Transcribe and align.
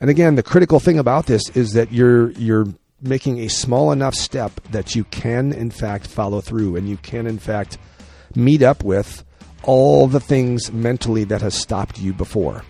And 0.00 0.10
again, 0.10 0.34
the 0.34 0.42
critical 0.42 0.78
thing 0.78 0.98
about 0.98 1.26
this 1.26 1.48
is 1.50 1.72
that 1.72 1.90
you're 1.90 2.30
you're 2.32 2.66
making 3.00 3.40
a 3.40 3.48
small 3.48 3.92
enough 3.92 4.14
step 4.14 4.52
that 4.70 4.94
you 4.94 5.04
can 5.04 5.52
in 5.52 5.70
fact 5.70 6.06
follow 6.06 6.40
through 6.40 6.76
and 6.76 6.88
you 6.88 6.96
can 6.98 7.26
in 7.26 7.38
fact 7.38 7.78
meet 8.34 8.62
up 8.62 8.82
with 8.82 9.22
all 9.62 10.06
the 10.06 10.20
things 10.20 10.72
mentally 10.72 11.24
that 11.24 11.42
has 11.42 11.54
stopped 11.54 11.98
you 11.98 12.12
before. 12.12 12.62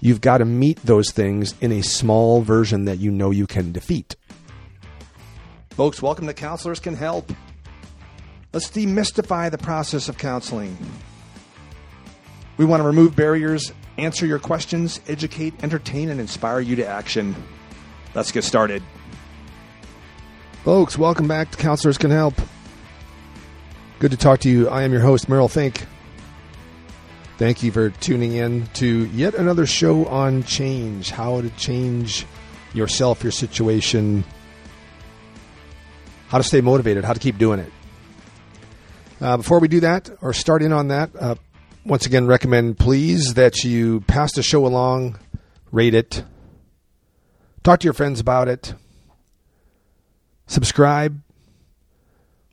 You've 0.00 0.20
got 0.20 0.38
to 0.38 0.44
meet 0.44 0.78
those 0.82 1.10
things 1.10 1.54
in 1.60 1.72
a 1.72 1.82
small 1.82 2.40
version 2.40 2.84
that 2.84 2.98
you 2.98 3.10
know 3.10 3.30
you 3.30 3.46
can 3.46 3.72
defeat. 3.72 4.14
Folks, 5.70 6.00
welcome 6.00 6.26
to 6.26 6.34
Counselors 6.34 6.80
Can 6.80 6.94
Help. 6.94 7.32
Let's 8.52 8.70
demystify 8.70 9.50
the 9.50 9.58
process 9.58 10.08
of 10.08 10.18
counseling. 10.18 10.76
We 12.58 12.64
want 12.64 12.80
to 12.82 12.86
remove 12.86 13.14
barriers, 13.14 13.72
answer 13.98 14.26
your 14.26 14.40
questions, 14.40 15.00
educate, 15.06 15.54
entertain, 15.62 16.08
and 16.08 16.20
inspire 16.20 16.58
you 16.58 16.74
to 16.76 16.86
action. 16.86 17.36
Let's 18.14 18.32
get 18.32 18.42
started. 18.42 18.82
Folks, 20.64 20.98
welcome 20.98 21.28
back 21.28 21.52
to 21.52 21.56
Counselors 21.56 21.98
Can 21.98 22.10
Help. 22.10 22.34
Good 24.00 24.10
to 24.10 24.16
talk 24.16 24.40
to 24.40 24.50
you. 24.50 24.68
I 24.68 24.82
am 24.82 24.90
your 24.90 25.00
host, 25.00 25.28
Merrill 25.28 25.48
Fink. 25.48 25.86
Thank 27.38 27.62
you 27.62 27.70
for 27.70 27.90
tuning 27.90 28.32
in 28.32 28.66
to 28.74 29.06
yet 29.06 29.36
another 29.36 29.64
show 29.64 30.06
on 30.06 30.42
change 30.42 31.12
how 31.12 31.40
to 31.40 31.50
change 31.50 32.26
yourself, 32.74 33.22
your 33.22 33.30
situation, 33.30 34.24
how 36.26 36.38
to 36.38 36.44
stay 36.44 36.60
motivated, 36.60 37.04
how 37.04 37.12
to 37.12 37.20
keep 37.20 37.38
doing 37.38 37.60
it. 37.60 37.72
Uh, 39.20 39.36
before 39.36 39.60
we 39.60 39.68
do 39.68 39.78
that, 39.80 40.10
or 40.20 40.32
start 40.32 40.62
in 40.62 40.72
on 40.72 40.88
that, 40.88 41.10
uh, 41.18 41.36
once 41.88 42.04
again, 42.04 42.26
recommend 42.26 42.78
please 42.78 43.32
that 43.32 43.64
you 43.64 44.02
pass 44.02 44.34
the 44.34 44.42
show 44.42 44.66
along, 44.66 45.18
rate 45.72 45.94
it, 45.94 46.22
talk 47.62 47.80
to 47.80 47.84
your 47.84 47.94
friends 47.94 48.20
about 48.20 48.46
it, 48.46 48.74
subscribe, 50.46 51.18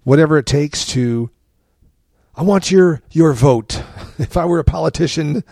whatever 0.05 0.37
it 0.37 0.45
takes 0.45 0.85
to. 0.85 1.29
I 2.33 2.43
want 2.43 2.71
your 2.71 3.01
your 3.11 3.33
vote. 3.33 3.83
If 4.17 4.37
I 4.37 4.45
were 4.45 4.59
a 4.59 4.63
politician, 4.63 5.43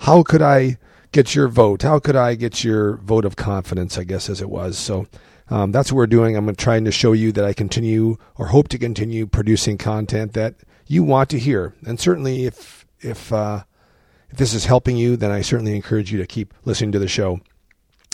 how 0.00 0.22
could 0.22 0.42
I 0.42 0.76
get 1.10 1.34
your 1.34 1.48
vote? 1.48 1.80
How 1.80 1.98
could 1.98 2.16
I 2.16 2.34
get 2.34 2.62
your 2.62 2.98
vote 2.98 3.24
of 3.24 3.34
confidence? 3.34 3.96
I 3.96 4.04
guess 4.04 4.28
as 4.28 4.42
it 4.42 4.50
was. 4.50 4.76
So 4.76 5.06
um, 5.48 5.72
that's 5.72 5.90
what 5.90 5.96
we're 5.96 6.06
doing. 6.06 6.36
I'm 6.36 6.54
trying 6.54 6.84
to 6.84 6.92
show 6.92 7.12
you 7.12 7.32
that 7.32 7.46
I 7.46 7.54
continue 7.54 8.18
or 8.36 8.48
hope 8.48 8.68
to 8.68 8.78
continue 8.78 9.26
producing 9.26 9.78
content 9.78 10.34
that 10.34 10.56
you 10.86 11.02
want 11.02 11.30
to 11.30 11.38
hear. 11.38 11.74
And 11.86 11.98
certainly, 11.98 12.44
if 12.44 12.77
if 13.00 13.32
uh, 13.32 13.64
if 14.30 14.38
this 14.38 14.54
is 14.54 14.66
helping 14.66 14.96
you, 14.96 15.16
then 15.16 15.30
I 15.30 15.40
certainly 15.40 15.74
encourage 15.74 16.12
you 16.12 16.18
to 16.18 16.26
keep 16.26 16.54
listening 16.64 16.92
to 16.92 16.98
the 16.98 17.08
show. 17.08 17.40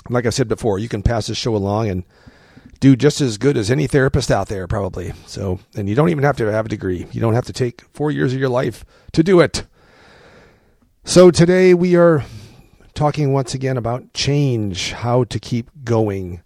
Like 0.08 0.26
I 0.26 0.30
said 0.30 0.48
before, 0.48 0.78
you 0.78 0.88
can 0.88 1.02
pass 1.02 1.26
this 1.26 1.38
show 1.38 1.56
along 1.56 1.88
and 1.88 2.04
do 2.80 2.94
just 2.94 3.20
as 3.20 3.38
good 3.38 3.56
as 3.56 3.70
any 3.70 3.86
therapist 3.86 4.30
out 4.30 4.48
there, 4.48 4.66
probably. 4.66 5.12
So, 5.26 5.60
and 5.74 5.88
you 5.88 5.94
don't 5.94 6.10
even 6.10 6.24
have 6.24 6.36
to 6.36 6.52
have 6.52 6.66
a 6.66 6.68
degree. 6.68 7.06
You 7.12 7.20
don't 7.20 7.34
have 7.34 7.46
to 7.46 7.52
take 7.52 7.82
four 7.92 8.10
years 8.10 8.32
of 8.32 8.38
your 8.38 8.48
life 8.48 8.84
to 9.12 9.22
do 9.22 9.40
it. 9.40 9.64
So 11.04 11.30
today 11.30 11.74
we 11.74 11.96
are 11.96 12.24
talking 12.94 13.32
once 13.32 13.54
again 13.54 13.76
about 13.76 14.12
change, 14.12 14.92
how 14.92 15.24
to 15.24 15.40
keep 15.40 15.70
going. 15.84 16.42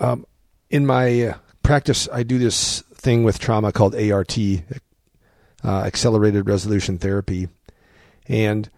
Um, 0.00 0.26
in 0.70 0.86
my 0.86 1.22
uh, 1.22 1.34
practice, 1.62 2.08
I 2.12 2.22
do 2.22 2.38
this 2.38 2.80
thing 2.94 3.24
with 3.24 3.38
trauma 3.38 3.72
called 3.72 3.94
ART, 3.94 4.36
uh, 5.64 5.82
Accelerated 5.84 6.46
Resolution 6.46 6.98
Therapy, 6.98 7.48
and 8.26 8.70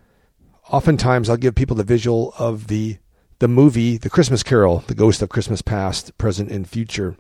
oftentimes 0.71 1.29
I'll 1.29 1.37
give 1.37 1.55
people 1.55 1.77
the 1.77 1.85
visual 1.85 2.35
of 2.39 2.69
the 2.69 2.99
the 3.39 3.49
movie 3.49 3.99
The 3.99 4.09
Christmas 4.09 4.43
Carol, 4.43 4.83
The 4.87 4.95
Ghost 4.95 5.21
of 5.21 5.29
Christmas 5.29 5.61
Past, 5.61 6.17
Present, 6.17 6.51
and 6.51 6.67
Future. 6.67 7.17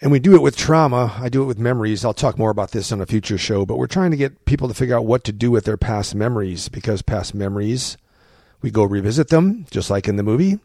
And 0.00 0.12
we 0.12 0.18
do 0.18 0.34
it 0.34 0.42
with 0.42 0.56
trauma. 0.56 1.14
I 1.18 1.28
do 1.28 1.42
it 1.42 1.46
with 1.46 1.58
memories. 1.58 2.04
I'll 2.04 2.14
talk 2.14 2.38
more 2.38 2.50
about 2.50 2.70
this 2.70 2.90
on 2.90 3.00
a 3.00 3.06
future 3.06 3.36
show, 3.36 3.66
but 3.66 3.76
we're 3.76 3.86
trying 3.86 4.12
to 4.12 4.16
get 4.16 4.44
people 4.44 4.68
to 4.68 4.74
figure 4.74 4.96
out 4.96 5.04
what 5.04 5.24
to 5.24 5.32
do 5.32 5.50
with 5.50 5.64
their 5.64 5.76
past 5.76 6.14
memories 6.14 6.68
because 6.68 7.02
past 7.02 7.34
memories, 7.34 7.98
we 8.62 8.70
go 8.70 8.84
revisit 8.84 9.28
them, 9.28 9.66
just 9.70 9.90
like 9.90 10.08
in 10.08 10.16
the 10.16 10.22
movie. 10.22 10.58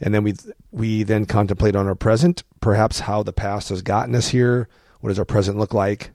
And 0.00 0.14
then 0.14 0.22
we 0.22 0.34
we 0.70 1.02
then 1.02 1.26
contemplate 1.26 1.76
on 1.76 1.86
our 1.86 1.94
present, 1.94 2.42
perhaps 2.60 3.00
how 3.00 3.22
the 3.22 3.32
past 3.32 3.68
has 3.68 3.82
gotten 3.82 4.14
us 4.14 4.28
here. 4.28 4.68
What 5.04 5.10
does 5.10 5.18
our 5.18 5.26
present 5.26 5.58
look 5.58 5.74
like? 5.74 6.12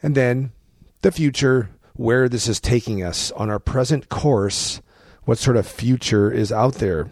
And 0.00 0.14
then 0.14 0.52
the 1.02 1.10
future, 1.10 1.68
where 1.94 2.28
this 2.28 2.46
is 2.46 2.60
taking 2.60 3.02
us 3.02 3.32
on 3.32 3.50
our 3.50 3.58
present 3.58 4.08
course, 4.08 4.80
what 5.24 5.38
sort 5.38 5.56
of 5.56 5.66
future 5.66 6.30
is 6.30 6.52
out 6.52 6.74
there. 6.74 7.10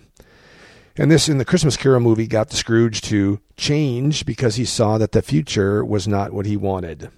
And 0.96 1.10
this 1.10 1.28
in 1.28 1.38
the 1.38 1.44
Christmas 1.44 1.76
Carol 1.76 1.98
movie 1.98 2.28
got 2.28 2.50
the 2.50 2.56
Scrooge 2.56 3.00
to 3.00 3.40
change 3.56 4.24
because 4.24 4.54
he 4.54 4.64
saw 4.64 4.96
that 4.96 5.10
the 5.10 5.22
future 5.22 5.84
was 5.84 6.06
not 6.06 6.32
what 6.32 6.46
he 6.46 6.56
wanted, 6.56 7.10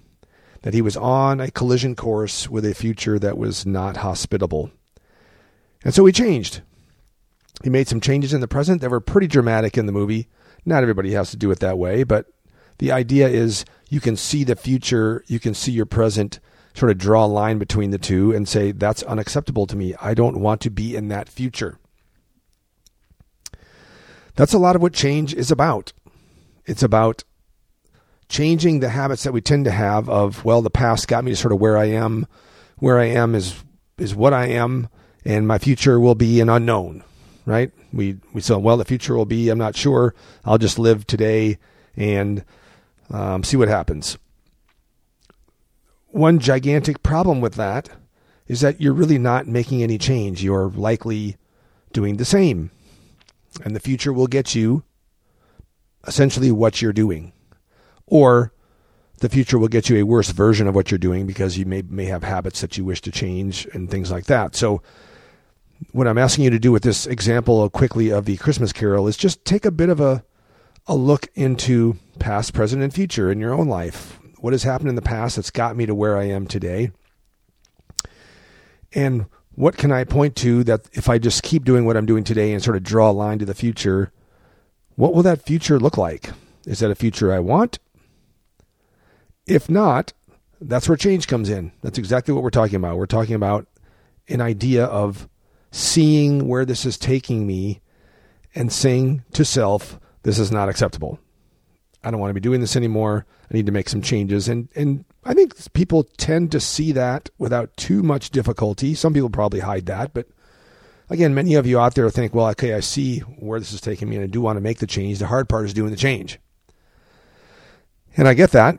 that 0.63 0.73
he 0.73 0.81
was 0.81 0.97
on 0.97 1.41
a 1.41 1.51
collision 1.51 1.95
course 1.95 2.49
with 2.49 2.65
a 2.65 2.73
future 2.73 3.19
that 3.19 3.37
was 3.37 3.67
not 3.67 3.99
hospitable. 3.99 4.71
And 5.85 5.93
so 5.93 6.07
he 6.07 6.13
changed. 6.15 6.63
He 7.63 7.69
made 7.69 7.87
some 7.87 8.01
changes 8.01 8.33
in 8.33 8.41
the 8.41 8.49
present 8.49 8.81
that 8.81 8.89
were 8.89 8.99
pretty 8.99 9.27
dramatic 9.27 9.77
in 9.77 9.85
the 9.85 9.93
movie. 9.93 10.27
Not 10.65 10.81
everybody 10.81 11.13
has 11.13 11.31
to 11.33 11.37
do 11.37 11.51
it 11.51 11.61
that 11.61 11.77
way, 11.77 12.03
but 12.03 12.31
the 12.79 12.93
idea 12.93 13.29
is 13.29 13.65
you 13.89 14.01
can 14.01 14.17
see 14.17 14.45
the 14.45 14.57
future, 14.57 15.25
you 15.27 15.39
can 15.39 15.55
see 15.55 15.73
your 15.73 15.87
present, 15.87 16.41
sort 16.75 16.91
of 16.91 16.99
draw 16.99 17.25
a 17.25 17.27
line 17.27 17.59
between 17.59 17.91
the 17.91 17.99
two 17.99 18.33
and 18.33 18.49
say, 18.49 18.73
that's 18.73 19.03
unacceptable 19.05 19.67
to 19.67 19.77
me. 19.77 19.95
I 20.01 20.15
don't 20.15 20.41
want 20.41 20.61
to 20.63 20.71
be 20.71 20.97
in 20.97 21.09
that 21.09 21.29
future. 21.29 21.79
That's 24.37 24.53
a 24.53 24.59
lot 24.59 24.75
of 24.75 24.83
what 24.83 24.93
change 24.93 25.33
is 25.33 25.51
about. 25.51 25.93
It's 26.67 26.83
about 26.83 27.23
changing 28.29 28.81
the 28.81 28.89
habits 28.89 29.23
that 29.23 29.33
we 29.33 29.41
tend 29.41 29.65
to 29.67 29.71
have 29.71 30.09
of, 30.09 30.45
well, 30.45 30.63
the 30.63 30.71
past 30.71 31.07
got 31.07 31.25
me 31.25 31.31
to 31.31 31.37
sort 31.37 31.53
of 31.53 31.61
where 31.61 31.79
I 31.79 31.87
am. 31.87 32.27
Where 32.79 32.99
I 32.99 33.05
am 33.05 33.35
is 33.37 33.63
is 33.97 34.15
what 34.17 34.33
I 34.33 34.49
am, 34.49 34.89
and 35.25 35.47
my 35.47 35.59
future 35.59 36.01
will 36.01 36.17
be 36.17 36.41
an 36.41 36.49
unknown, 36.49 37.05
right? 37.47 37.71
We 37.93 38.17
we 38.33 38.41
said, 38.41 38.57
well, 38.57 38.77
the 38.77 38.85
future 38.85 39.17
will 39.17 39.27
be, 39.27 39.49
I'm 39.49 39.59
not 39.59 39.77
sure. 39.77 40.15
I'll 40.45 40.59
just 40.59 40.79
live 40.79 41.07
today 41.07 41.59
and 41.97 42.45
um, 43.15 43.45
see 43.45 43.57
what 43.57 43.69
happens. 43.69 44.19
One 46.09 46.39
gigantic 46.39 47.03
problem 47.03 47.41
with 47.41 47.55
that 47.55 47.89
is 48.47 48.61
that 48.61 48.81
you're 48.81 48.93
really 48.93 49.19
not 49.19 49.47
making 49.47 49.83
any 49.83 49.99
change. 49.99 50.43
You're 50.43 50.69
likely 50.69 51.37
doing 51.93 52.17
the 52.17 52.25
same 52.25 52.71
and 53.63 53.75
the 53.75 53.81
future 53.81 54.13
will 54.13 54.27
get 54.27 54.55
you 54.55 54.83
essentially 56.07 56.51
what 56.51 56.83
you're 56.83 56.93
doing. 56.93 57.33
Or 58.07 58.53
the 59.19 59.29
future 59.29 59.59
will 59.59 59.69
get 59.69 59.89
you 59.89 59.97
a 59.97 60.03
worse 60.03 60.31
version 60.31 60.67
of 60.67 60.75
what 60.75 60.91
you're 60.91 60.99
doing 60.99 61.27
because 61.27 61.57
you 61.57 61.65
may 61.67 61.83
may 61.83 62.07
have 62.07 62.25
habits 62.25 62.61
that 62.61 62.77
you 62.77 62.85
wish 62.85 63.01
to 63.03 63.11
change 63.11 63.67
and 63.73 63.91
things 63.91 64.11
like 64.11 64.25
that. 64.27 64.55
So 64.55 64.83
what 65.93 66.09
I'm 66.09 66.19
asking 66.19 66.45
you 66.45 66.51
to 66.51 66.59
do 66.59 66.73
with 66.73 66.83
this 66.83 67.07
example 67.07 67.69
quickly 67.71 68.11
of 68.11 68.25
the 68.25 68.37
Christmas 68.37 68.73
Carol 68.73 69.07
is 69.07 69.17
just 69.17 69.45
take 69.45 69.65
a 69.65 69.71
bit 69.71 69.89
of 69.89 70.01
a 70.01 70.25
a 70.87 70.95
look 70.95 71.29
into 71.35 71.97
past, 72.19 72.53
present, 72.53 72.83
and 72.83 72.93
future 72.93 73.31
in 73.31 73.41
your 73.41 73.55
own 73.55 73.69
life. 73.69 74.19
What 74.39 74.53
has 74.53 74.65
happened 74.65 74.91
in 74.91 74.95
the 74.95 75.03
past 75.03 75.37
that's 75.37 75.51
got 75.51 75.77
me 75.77 75.87
to 75.87 75.95
where 75.95 76.19
I 76.19 76.25
am 76.25 76.47
today? 76.47 76.91
And 78.93 79.27
what 79.55 79.77
can 79.77 79.93
I 79.93 80.05
point 80.05 80.37
to 80.37 80.65
that 80.65 80.89
if 80.93 81.09
I 81.09 81.19
just 81.19 81.43
keep 81.43 81.65
doing 81.65 81.85
what 81.85 81.97
I'm 81.97 82.07
doing 82.07 82.25
today 82.25 82.53
and 82.53 82.63
sort 82.63 82.77
of 82.77 82.83
draw 82.83 83.11
a 83.11 83.13
line 83.13 83.39
to 83.39 83.45
the 83.45 83.55
future, 83.55 84.13
what 84.97 85.15
will 85.15 85.23
that 85.23 85.43
future 85.43 85.81
look 85.81 85.97
like? 85.97 86.31
Is 86.67 86.81
that 86.81 86.91
a 86.91 86.95
future 86.95 87.33
I 87.33 87.39
want? 87.39 87.79
If 89.47 89.69
not, 89.69 90.13
that's 90.61 90.89
where 90.89 90.97
change 90.97 91.27
comes 91.27 91.49
in. 91.51 91.73
That's 91.83 91.99
exactly 91.99 92.33
what 92.33 92.43
we're 92.43 92.51
talking 92.51 92.77
about. 92.77 92.97
We're 92.97 93.07
talking 93.07 93.35
about 93.35 93.67
an 94.29 94.41
idea 94.41 94.85
of 94.85 95.29
seeing 95.71 96.49
where 96.49 96.65
this 96.65 96.87
is 96.87 96.97
taking 96.97 97.47
me 97.47 97.81
and 98.55 98.73
saying 98.73 99.25
to 99.33 99.45
self, 99.45 99.99
this 100.25 100.39
is 100.39 100.51
not 100.51 100.69
acceptable. 100.69 101.19
I 102.03 102.11
don't 102.11 102.21
want 102.21 102.31
to 102.31 102.35
be 102.35 102.41
doing 102.41 102.61
this 102.61 102.77
anymore. 102.77 103.25
I 103.51 103.55
need 103.55 103.67
to 103.67 103.73
make 103.73 103.89
some 103.89 104.03
changes. 104.03 104.49
And 104.49 104.69
and 104.75 105.05
I 105.25 105.33
think 105.33 105.55
people 105.73 106.05
tend 106.17 106.53
to 106.53 106.61
see 106.61 106.93
that 106.93 107.31
without 107.39 107.75
too 107.77 108.03
much 108.03 108.31
difficulty. 108.31 108.95
Some 108.95 109.15
people 109.15 109.31
probably 109.31 109.61
hide 109.61 109.87
that, 109.87 110.13
but 110.13 110.27
again, 111.09 111.35
many 111.35 111.55
of 111.55 111.67
you 111.67 111.79
out 111.79 111.95
there 111.95 112.11
think, 112.11 112.35
well, 112.35 112.49
okay, 112.49 112.75
I 112.75 112.81
see 112.81 113.21
where 113.21 113.59
this 113.59 113.73
is 113.73 113.81
taking 113.81 114.09
me 114.09 114.17
and 114.17 114.25
I 114.25 114.29
do 114.29 114.41
want 114.41 114.57
to 114.57 114.61
make 114.61 114.79
the 114.79 114.87
change. 114.87 115.19
The 115.19 115.27
hard 115.27 115.49
part 115.49 115.67
is 115.67 115.75
doing 115.75 115.91
the 115.91 115.97
change. 115.97 116.39
And 118.17 118.29
I 118.29 118.35
get 118.35 118.51
that. 118.53 118.79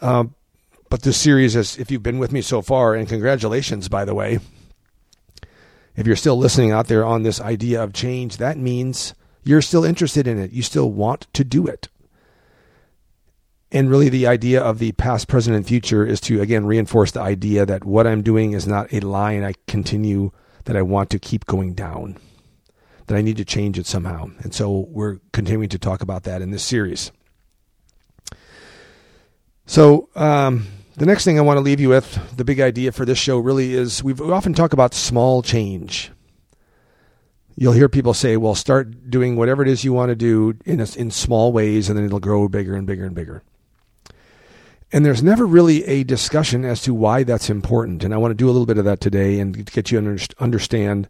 Um, 0.00 0.34
but 0.90 1.02
this 1.02 1.16
series 1.16 1.56
is, 1.56 1.78
if 1.78 1.90
you've 1.90 2.02
been 2.02 2.18
with 2.18 2.32
me 2.32 2.40
so 2.42 2.62
far, 2.62 2.94
and 2.94 3.08
congratulations, 3.08 3.88
by 3.88 4.04
the 4.04 4.14
way, 4.14 4.38
if 5.96 6.06
you're 6.06 6.16
still 6.16 6.36
listening 6.36 6.70
out 6.70 6.86
there 6.88 7.04
on 7.04 7.22
this 7.22 7.40
idea 7.40 7.82
of 7.82 7.92
change, 7.92 8.36
that 8.38 8.56
means 8.56 9.14
you're 9.44 9.62
still 9.62 9.84
interested 9.84 10.26
in 10.26 10.38
it. 10.38 10.52
You 10.52 10.62
still 10.62 10.90
want 10.90 11.26
to 11.34 11.44
do 11.44 11.66
it. 11.66 11.88
And 13.70 13.90
really, 13.90 14.08
the 14.08 14.26
idea 14.26 14.62
of 14.62 14.78
the 14.78 14.92
past, 14.92 15.28
present, 15.28 15.54
and 15.54 15.66
future 15.66 16.06
is 16.06 16.20
to, 16.22 16.40
again, 16.40 16.64
reinforce 16.64 17.10
the 17.10 17.20
idea 17.20 17.66
that 17.66 17.84
what 17.84 18.06
I'm 18.06 18.22
doing 18.22 18.52
is 18.52 18.66
not 18.66 18.92
a 18.92 19.00
line 19.00 19.44
I 19.44 19.54
continue 19.66 20.32
that 20.64 20.76
I 20.76 20.82
want 20.82 21.10
to 21.10 21.18
keep 21.18 21.44
going 21.44 21.74
down, 21.74 22.16
that 23.06 23.16
I 23.16 23.20
need 23.20 23.36
to 23.36 23.44
change 23.44 23.78
it 23.78 23.86
somehow. 23.86 24.30
And 24.40 24.54
so 24.54 24.86
we're 24.88 25.18
continuing 25.32 25.68
to 25.70 25.78
talk 25.78 26.00
about 26.00 26.22
that 26.22 26.40
in 26.40 26.50
this 26.50 26.62
series. 26.62 27.12
So, 29.66 30.08
um, 30.14 30.66
the 30.96 31.06
next 31.06 31.24
thing 31.24 31.38
I 31.38 31.42
want 31.42 31.58
to 31.58 31.62
leave 31.62 31.78
you 31.78 31.90
with, 31.90 32.36
the 32.36 32.44
big 32.44 32.60
idea 32.60 32.90
for 32.90 33.04
this 33.04 33.18
show 33.18 33.38
really 33.38 33.74
is 33.74 34.02
we 34.02 34.14
often 34.14 34.54
talk 34.54 34.72
about 34.72 34.94
small 34.94 35.42
change. 35.42 36.10
You'll 37.60 37.72
hear 37.72 37.88
people 37.88 38.14
say, 38.14 38.36
well, 38.36 38.54
start 38.54 39.10
doing 39.10 39.34
whatever 39.34 39.62
it 39.62 39.68
is 39.68 39.82
you 39.82 39.92
want 39.92 40.10
to 40.10 40.14
do 40.14 40.56
in, 40.64 40.80
a, 40.80 40.86
in 40.96 41.10
small 41.10 41.52
ways, 41.52 41.88
and 41.88 41.98
then 41.98 42.06
it'll 42.06 42.20
grow 42.20 42.46
bigger 42.48 42.76
and 42.76 42.86
bigger 42.86 43.04
and 43.04 43.16
bigger. 43.16 43.42
And 44.92 45.04
there's 45.04 45.24
never 45.24 45.44
really 45.44 45.84
a 45.84 46.04
discussion 46.04 46.64
as 46.64 46.80
to 46.82 46.94
why 46.94 47.24
that's 47.24 47.50
important. 47.50 48.04
And 48.04 48.14
I 48.14 48.16
want 48.16 48.30
to 48.30 48.36
do 48.36 48.46
a 48.46 48.52
little 48.52 48.64
bit 48.64 48.78
of 48.78 48.84
that 48.84 49.00
today 49.00 49.40
and 49.40 49.66
get 49.66 49.90
you 49.90 50.00
to 50.00 50.34
understand 50.38 51.08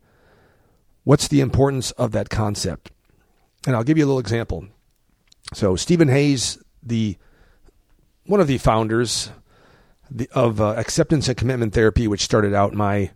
what's 1.05 1.29
the 1.29 1.43
importance 1.43 1.91
of 1.93 2.13
that 2.13 2.31
concept. 2.31 2.93
And 3.67 3.77
I'll 3.77 3.85
give 3.85 3.99
you 3.99 4.07
a 4.07 4.09
little 4.09 4.19
example. 4.19 4.69
So, 5.53 5.77
Steven 5.77 6.09
Hayes, 6.09 6.57
the 6.83 7.19
one 8.25 8.41
of 8.41 8.47
the 8.47 8.57
founders 8.57 9.31
of 10.33 10.63
uh, 10.63 10.75
acceptance 10.79 11.29
and 11.29 11.37
commitment 11.37 11.75
therapy, 11.75 12.09
which 12.09 12.23
started 12.23 12.55
out 12.55 12.73
my 12.73 13.11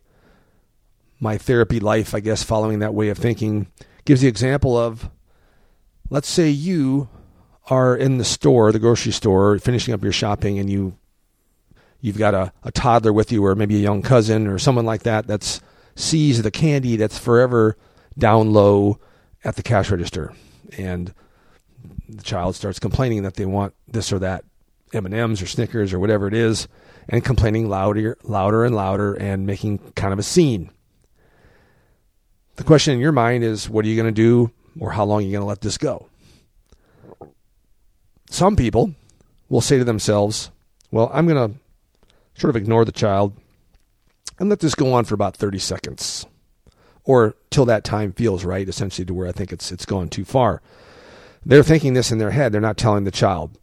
my 1.22 1.38
therapy 1.38 1.78
life, 1.78 2.16
I 2.16 2.20
guess, 2.20 2.42
following 2.42 2.80
that 2.80 2.94
way 2.94 3.08
of 3.08 3.16
thinking, 3.16 3.68
gives 4.04 4.22
the 4.22 4.28
example 4.28 4.76
of 4.76 5.08
let's 6.10 6.28
say 6.28 6.48
you 6.48 7.08
are 7.70 7.96
in 7.96 8.18
the 8.18 8.24
store, 8.24 8.72
the 8.72 8.80
grocery 8.80 9.12
store, 9.12 9.56
finishing 9.60 9.94
up 9.94 10.02
your 10.02 10.12
shopping, 10.12 10.58
and 10.58 10.68
you 10.68 10.98
you've 12.00 12.18
got 12.18 12.34
a, 12.34 12.52
a 12.64 12.72
toddler 12.72 13.12
with 13.12 13.30
you, 13.30 13.46
or 13.46 13.54
maybe 13.54 13.76
a 13.76 13.80
young 13.80 14.02
cousin, 14.02 14.48
or 14.48 14.58
someone 14.58 14.84
like 14.84 15.04
that 15.04 15.28
that's 15.28 15.60
sees 15.94 16.42
the 16.42 16.50
candy 16.50 16.96
that's 16.96 17.18
forever 17.18 17.76
down 18.18 18.52
low 18.52 18.98
at 19.44 19.54
the 19.54 19.62
cash 19.62 19.92
register, 19.92 20.34
and 20.76 21.14
the 22.08 22.22
child 22.24 22.56
starts 22.56 22.80
complaining 22.80 23.22
that 23.22 23.34
they 23.34 23.46
want 23.46 23.74
this 23.86 24.12
or 24.12 24.18
that 24.18 24.44
M&Ms 24.92 25.40
or 25.40 25.46
Snickers 25.46 25.92
or 25.92 26.00
whatever 26.00 26.26
it 26.26 26.34
is 26.34 26.66
and 27.08 27.24
complaining 27.24 27.68
louder 27.68 28.18
louder 28.24 28.64
and 28.64 28.74
louder 28.74 29.14
and 29.14 29.46
making 29.46 29.78
kind 29.94 30.12
of 30.12 30.18
a 30.18 30.24
scene. 30.24 30.68
The 32.56 32.64
question 32.64 32.94
in 32.94 33.00
your 33.00 33.12
mind 33.12 33.44
is 33.44 33.68
what 33.68 33.84
are 33.84 33.88
you 33.88 33.96
going 33.96 34.12
to 34.12 34.22
do 34.22 34.50
or 34.78 34.92
how 34.92 35.04
long 35.04 35.20
are 35.20 35.24
you 35.24 35.32
going 35.32 35.42
to 35.42 35.46
let 35.46 35.60
this 35.60 35.78
go? 35.78 36.08
Some 38.30 38.56
people 38.56 38.94
will 39.48 39.60
say 39.60 39.78
to 39.78 39.84
themselves, 39.84 40.50
well, 40.90 41.10
I'm 41.12 41.26
going 41.26 41.52
to 41.52 41.58
sort 42.40 42.50
of 42.50 42.56
ignore 42.56 42.84
the 42.84 42.92
child 42.92 43.34
and 44.38 44.48
let 44.48 44.60
this 44.60 44.74
go 44.74 44.92
on 44.92 45.04
for 45.04 45.14
about 45.14 45.36
30 45.36 45.58
seconds 45.58 46.26
or 47.04 47.34
till 47.50 47.64
that 47.66 47.84
time 47.84 48.12
feels 48.12 48.44
right, 48.44 48.68
essentially 48.68 49.04
to 49.04 49.14
where 49.14 49.28
I 49.28 49.32
think 49.32 49.52
it's 49.52 49.72
it's 49.72 49.86
gone 49.86 50.08
too 50.08 50.24
far. 50.24 50.62
They're 51.44 51.62
thinking 51.62 51.94
this 51.94 52.12
in 52.12 52.18
their 52.18 52.30
head. 52.30 52.52
They're 52.52 52.60
not 52.60 52.76
telling 52.76 53.04
the 53.04 53.10
child. 53.10 53.58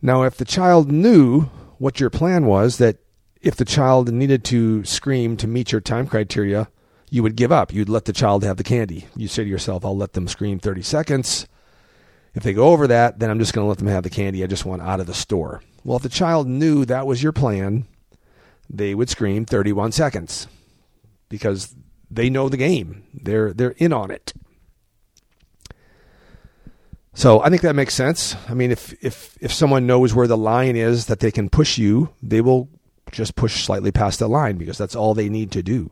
Now, 0.00 0.22
if 0.22 0.36
the 0.36 0.46
child 0.46 0.90
knew 0.90 1.42
what 1.78 2.00
your 2.00 2.08
plan 2.08 2.46
was, 2.46 2.78
that 2.78 2.96
if 3.42 3.56
the 3.56 3.66
child 3.66 4.10
needed 4.10 4.44
to 4.44 4.84
scream 4.84 5.36
to 5.36 5.46
meet 5.46 5.72
your 5.72 5.80
time 5.80 6.06
criteria, 6.06 6.68
you 7.10 7.22
would 7.22 7.36
give 7.36 7.52
up. 7.52 7.72
You'd 7.72 7.88
let 7.88 8.06
the 8.06 8.12
child 8.12 8.44
have 8.44 8.56
the 8.56 8.64
candy. 8.64 9.06
You 9.16 9.28
say 9.28 9.44
to 9.44 9.50
yourself, 9.50 9.84
I'll 9.84 9.96
let 9.96 10.12
them 10.14 10.28
scream 10.28 10.58
30 10.58 10.82
seconds. 10.82 11.46
If 12.34 12.44
they 12.44 12.52
go 12.52 12.68
over 12.68 12.86
that, 12.86 13.18
then 13.18 13.28
I'm 13.28 13.40
just 13.40 13.52
going 13.52 13.64
to 13.64 13.68
let 13.68 13.78
them 13.78 13.88
have 13.88 14.04
the 14.04 14.10
candy. 14.10 14.42
I 14.44 14.46
just 14.46 14.64
want 14.64 14.82
out 14.82 15.00
of 15.00 15.06
the 15.06 15.14
store. 15.14 15.62
Well, 15.84 15.96
if 15.96 16.04
the 16.04 16.08
child 16.08 16.46
knew 16.46 16.84
that 16.84 17.06
was 17.06 17.22
your 17.22 17.32
plan, 17.32 17.86
they 18.68 18.94
would 18.94 19.10
scream 19.10 19.44
31 19.44 19.92
seconds 19.92 20.46
because 21.28 21.74
they 22.08 22.30
know 22.30 22.48
the 22.48 22.56
game. 22.56 23.02
They're 23.12 23.52
they're 23.52 23.70
in 23.70 23.92
on 23.92 24.10
it. 24.10 24.32
So 27.14 27.40
I 27.40 27.48
think 27.50 27.62
that 27.62 27.74
makes 27.74 27.94
sense. 27.94 28.36
I 28.48 28.54
mean, 28.54 28.70
if 28.70 28.94
if 29.02 29.36
if 29.40 29.52
someone 29.52 29.86
knows 29.86 30.14
where 30.14 30.28
the 30.28 30.36
line 30.36 30.76
is 30.76 31.06
that 31.06 31.20
they 31.20 31.32
can 31.32 31.50
push 31.50 31.78
you, 31.78 32.10
they 32.22 32.40
will 32.40 32.68
just 33.10 33.34
push 33.34 33.64
slightly 33.64 33.90
past 33.90 34.20
that 34.20 34.28
line 34.28 34.56
because 34.56 34.78
that's 34.78 34.94
all 34.94 35.14
they 35.14 35.28
need 35.28 35.50
to 35.52 35.62
do. 35.62 35.90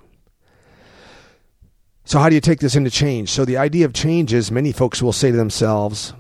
So 2.08 2.18
how 2.18 2.30
do 2.30 2.34
you 2.34 2.40
take 2.40 2.60
this 2.60 2.74
into 2.74 2.88
change? 2.88 3.28
So 3.28 3.44
the 3.44 3.58
idea 3.58 3.84
of 3.84 3.92
change 3.92 4.32
is 4.32 4.50
many 4.50 4.72
folks 4.72 5.02
will 5.02 5.12
say 5.12 5.30
to 5.30 5.36
themselves, 5.36 6.14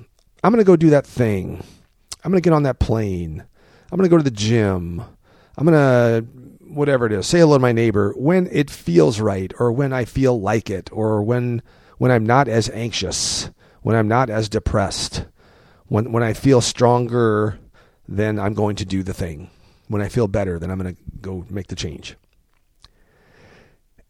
I'm 0.44 0.52
going 0.52 0.62
to 0.62 0.66
go 0.66 0.76
do 0.76 0.90
that 0.90 1.06
thing. 1.06 1.64
I'm 2.22 2.30
going 2.30 2.42
to 2.42 2.46
get 2.46 2.52
on 2.52 2.64
that 2.64 2.78
plane. 2.78 3.42
I'm 3.90 3.96
going 3.96 4.06
to 4.06 4.14
go 4.14 4.18
to 4.18 4.22
the 4.22 4.30
gym. 4.30 5.02
I'm 5.56 5.64
going 5.64 5.72
to 5.72 6.26
whatever 6.66 7.06
it 7.06 7.12
is, 7.12 7.26
say 7.26 7.38
hello 7.38 7.56
to 7.56 7.62
my 7.62 7.72
neighbor 7.72 8.12
when 8.18 8.50
it 8.52 8.70
feels 8.70 9.18
right 9.18 9.50
or 9.58 9.72
when 9.72 9.94
I 9.94 10.04
feel 10.04 10.38
like 10.38 10.68
it 10.68 10.90
or 10.92 11.22
when 11.22 11.62
when 11.96 12.10
I'm 12.10 12.26
not 12.26 12.48
as 12.48 12.68
anxious 12.68 13.48
when 13.80 13.96
I'm 13.96 14.08
not 14.08 14.28
as 14.28 14.50
depressed, 14.50 15.24
when 15.86 16.12
when 16.12 16.22
I 16.22 16.34
feel 16.34 16.60
stronger, 16.60 17.58
then 18.06 18.38
I'm 18.38 18.52
going 18.52 18.76
to 18.76 18.84
do 18.84 19.02
the 19.02 19.14
thing. 19.14 19.48
When 19.86 20.02
I 20.02 20.10
feel 20.10 20.28
better, 20.28 20.58
then 20.58 20.70
I'm 20.70 20.78
going 20.78 20.94
to 20.94 21.02
go 21.22 21.46
make 21.48 21.68
the 21.68 21.76
change. 21.76 22.14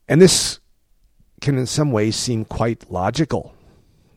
And 0.09 0.21
this 0.21 0.59
can 1.41 1.59
in 1.59 1.67
some 1.67 1.93
ways 1.93 2.17
seem 2.17 2.45
quite 2.45 2.91
logical. 2.91 3.55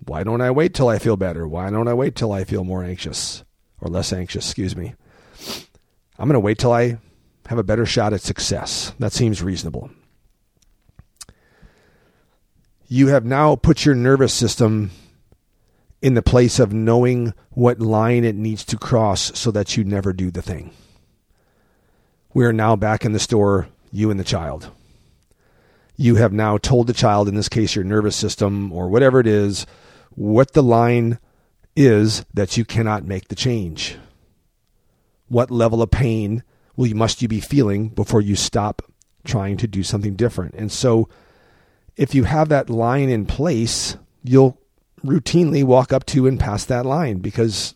Why 0.05 0.23
don't 0.23 0.41
I 0.41 0.51
wait 0.51 0.73
till 0.73 0.87
I 0.87 0.99
feel 0.99 1.17
better? 1.17 1.47
Why 1.47 1.69
don't 1.69 1.87
I 1.87 1.93
wait 1.93 2.15
till 2.15 2.31
I 2.31 2.43
feel 2.43 2.63
more 2.63 2.83
anxious 2.83 3.43
or 3.79 3.89
less 3.89 4.11
anxious, 4.11 4.47
excuse 4.47 4.75
me? 4.75 4.95
I'm 6.17 6.27
going 6.27 6.33
to 6.33 6.39
wait 6.39 6.57
till 6.57 6.73
I 6.73 6.97
have 7.47 7.57
a 7.57 7.63
better 7.63 7.85
shot 7.85 8.13
at 8.13 8.21
success. 8.21 8.93
That 8.99 9.13
seems 9.13 9.43
reasonable. 9.43 9.91
You 12.87 13.07
have 13.07 13.25
now 13.25 13.55
put 13.55 13.85
your 13.85 13.95
nervous 13.95 14.33
system 14.33 14.91
in 16.01 16.15
the 16.15 16.21
place 16.21 16.59
of 16.59 16.73
knowing 16.73 17.33
what 17.51 17.79
line 17.79 18.23
it 18.23 18.35
needs 18.35 18.65
to 18.65 18.77
cross 18.77 19.37
so 19.37 19.51
that 19.51 19.77
you 19.77 19.83
never 19.83 20.13
do 20.13 20.31
the 20.31 20.41
thing. 20.41 20.71
We 22.33 22.45
are 22.45 22.53
now 22.53 22.75
back 22.75 23.05
in 23.05 23.11
the 23.11 23.19
store, 23.19 23.67
you 23.91 24.09
and 24.09 24.19
the 24.19 24.23
child. 24.23 24.71
You 26.01 26.15
have 26.15 26.33
now 26.33 26.57
told 26.57 26.87
the 26.87 26.93
child, 26.93 27.27
in 27.27 27.35
this 27.35 27.47
case 27.47 27.75
your 27.75 27.85
nervous 27.85 28.15
system 28.15 28.73
or 28.73 28.89
whatever 28.89 29.19
it 29.19 29.27
is, 29.27 29.67
what 30.09 30.53
the 30.53 30.63
line 30.63 31.19
is 31.75 32.25
that 32.33 32.57
you 32.57 32.65
cannot 32.65 33.05
make 33.05 33.27
the 33.27 33.35
change. 33.35 33.97
What 35.27 35.51
level 35.51 35.79
of 35.79 35.91
pain 35.91 36.41
will 36.75 36.87
you, 36.87 36.95
must 36.95 37.21
you 37.21 37.27
be 37.27 37.39
feeling 37.39 37.89
before 37.89 38.19
you 38.19 38.35
stop 38.35 38.81
trying 39.25 39.57
to 39.57 39.67
do 39.67 39.83
something 39.83 40.15
different? 40.15 40.55
And 40.55 40.71
so, 40.71 41.07
if 41.95 42.15
you 42.15 42.23
have 42.23 42.49
that 42.49 42.67
line 42.67 43.09
in 43.09 43.27
place, 43.27 43.95
you'll 44.23 44.59
routinely 45.05 45.63
walk 45.63 45.93
up 45.93 46.07
to 46.07 46.25
and 46.25 46.39
pass 46.39 46.65
that 46.65 46.83
line 46.83 47.19
because 47.19 47.75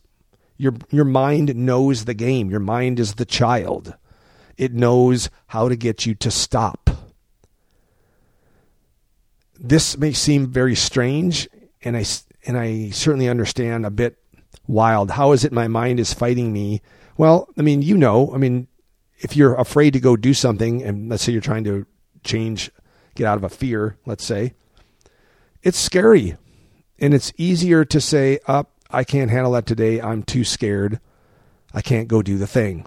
your 0.58 0.74
your 0.90 1.06
mind 1.06 1.56
knows 1.56 2.06
the 2.06 2.16
game. 2.16 2.50
Your 2.50 2.60
mind 2.60 3.00
is 3.00 3.14
the 3.14 3.26
child. 3.26 3.94
It 4.58 4.74
knows 4.74 5.30
how 5.46 5.70
to 5.70 5.76
get 5.76 6.08
you 6.08 6.16
to 6.16 6.32
stop. 6.32 6.85
This 9.60 9.98
may 9.98 10.14
seem 10.14 10.48
very 10.48 10.76
strange 10.76 11.48
and 11.84 11.96
I 11.96 12.06
and 12.46 12.58
I 12.58 12.90
certainly 12.92 13.28
understand 13.28 13.86
a 13.86 13.92
bit 13.92 14.18
wild. 14.68 15.12
How 15.12 15.32
is 15.32 15.44
it 15.44 15.52
my 15.52 15.68
mind 15.68 16.00
is 16.00 16.14
fighting 16.14 16.54
me? 16.54 16.82
Well, 17.18 17.50
I 17.58 17.62
mean, 17.62 17.82
you 17.82 17.98
know, 17.98 18.32
I 18.34 18.38
mean, 18.38 18.68
if 19.18 19.36
you're 19.36 19.56
afraid 19.56 19.94
to 19.94 20.00
go 20.00 20.16
do 20.16 20.34
something 20.34 20.84
and 20.84 21.10
let's 21.10 21.24
say 21.24 21.32
you're 21.32 21.42
trying 21.42 21.64
to 21.66 21.86
change 22.24 22.72
get 23.16 23.26
out 23.26 23.38
of 23.38 23.44
a 23.44 23.50
fear, 23.50 23.98
let's 24.06 24.26
say, 24.26 24.54
it's 25.64 25.80
scary 25.80 26.36
and 27.00 27.14
it's 27.14 27.34
easier 27.38 27.86
to 27.86 28.02
say, 28.02 28.40
up, 28.48 28.72
oh, 28.72 28.98
I 28.98 29.04
can't 29.04 29.32
handle 29.32 29.54
that 29.54 29.66
today. 29.66 30.00
I'm 30.00 30.24
too 30.24 30.44
scared. 30.44 31.00
I 31.74 31.82
can't 31.82 32.08
go 32.08 32.22
do 32.22 32.38
the 32.38 32.48
thing. 32.48 32.86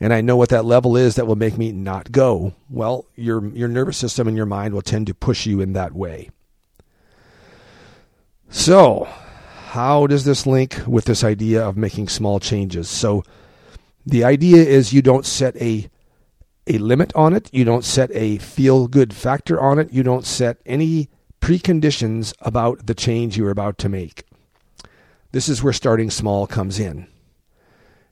And 0.00 0.14
I 0.14 0.22
know 0.22 0.36
what 0.36 0.48
that 0.48 0.64
level 0.64 0.96
is 0.96 1.16
that 1.16 1.26
will 1.26 1.36
make 1.36 1.58
me 1.58 1.72
not 1.72 2.10
go. 2.10 2.54
Well, 2.70 3.04
your 3.16 3.46
your 3.48 3.68
nervous 3.68 3.98
system 3.98 4.26
and 4.26 4.36
your 4.36 4.46
mind 4.46 4.72
will 4.72 4.82
tend 4.82 5.06
to 5.08 5.14
push 5.14 5.44
you 5.46 5.60
in 5.60 5.74
that 5.74 5.92
way. 5.92 6.30
So, 8.48 9.06
how 9.68 10.06
does 10.06 10.24
this 10.24 10.46
link 10.46 10.82
with 10.86 11.04
this 11.04 11.22
idea 11.22 11.62
of 11.62 11.76
making 11.76 12.08
small 12.08 12.40
changes? 12.40 12.88
So, 12.88 13.22
the 14.06 14.24
idea 14.24 14.64
is 14.64 14.92
you 14.92 15.02
don't 15.02 15.26
set 15.26 15.54
a 15.56 15.88
a 16.66 16.78
limit 16.78 17.14
on 17.14 17.34
it, 17.34 17.52
you 17.52 17.64
don't 17.64 17.84
set 17.84 18.10
a 18.12 18.38
feel 18.38 18.88
good 18.88 19.12
factor 19.12 19.60
on 19.60 19.78
it, 19.78 19.92
you 19.92 20.02
don't 20.02 20.24
set 20.24 20.58
any 20.64 21.10
preconditions 21.40 22.32
about 22.40 22.86
the 22.86 22.94
change 22.94 23.36
you're 23.36 23.50
about 23.50 23.76
to 23.78 23.88
make. 23.88 24.24
This 25.32 25.48
is 25.48 25.62
where 25.62 25.72
starting 25.72 26.10
small 26.10 26.46
comes 26.46 26.78
in. 26.78 27.06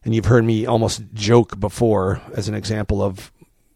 And 0.04 0.14
you've 0.14 0.26
heard 0.26 0.44
me 0.44 0.64
almost 0.66 1.02
joke 1.12 1.58
before 1.58 2.20
as 2.34 2.48
an 2.48 2.54
example 2.54 3.02
of 3.02 3.32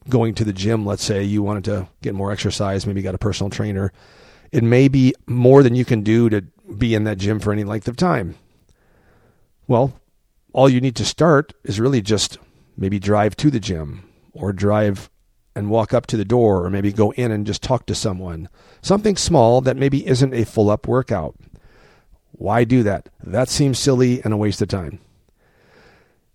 going 0.09 0.35
to 0.35 0.45
the 0.45 0.53
gym. 0.53 0.87
Let's 0.87 1.05
say 1.05 1.23
you 1.23 1.43
wanted 1.43 1.65
to 1.65 1.89
get 2.01 2.15
more 2.15 2.33
exercise, 2.33 2.87
maybe 2.87 3.01
you 3.01 3.05
got 3.05 3.15
a 3.15 3.19
personal 3.19 3.51
trainer. 3.51 3.93
It 4.51 4.63
may 4.63 4.89
be 4.89 5.15
more 5.27 5.63
than 5.63 5.75
you 5.75 5.85
can 5.85 6.03
do 6.03 6.29
to 6.31 6.43
be 6.77 6.95
in 6.95 7.05
that 7.05 7.19
gym 7.19 7.41
for 7.41 7.53
any 7.53 7.65
length 7.65 7.89
of 7.89 7.97
time. 7.97 8.37
Well, 9.67 9.95
all 10.53 10.69
you 10.69 10.81
need 10.81 10.97
to 10.97 11.05
start 11.05 11.53
is 11.65 11.81
really 11.81 12.03
just 12.03 12.39
maybe 12.77 12.99
drive 12.99 13.37
to 13.37 13.51
the 13.51 13.61
gym 13.61 14.09
or 14.33 14.53
drive 14.53 15.11
and 15.55 15.71
walk 15.71 15.93
up 15.93 16.07
to 16.07 16.17
the 16.17 16.25
door 16.25 16.65
or 16.65 16.71
maybe 16.71 16.93
go 16.93 17.13
in 17.13 17.31
and 17.31 17.47
just 17.47 17.63
talk 17.63 17.87
to 17.87 17.95
someone. 17.95 18.49
Something 18.81 19.17
small 19.17 19.61
that 19.63 19.77
maybe 19.77 20.07
isn't 20.07 20.35
a 20.35 20.45
full 20.45 20.71
up 20.71 20.87
workout. 20.87 21.37
Why 22.33 22.65
do 22.65 22.83
that? 22.83 23.09
That 23.23 23.49
seems 23.49 23.79
silly 23.79 24.23
and 24.23 24.33
a 24.33 24.37
waste 24.37 24.63
of 24.63 24.69
time. 24.69 24.99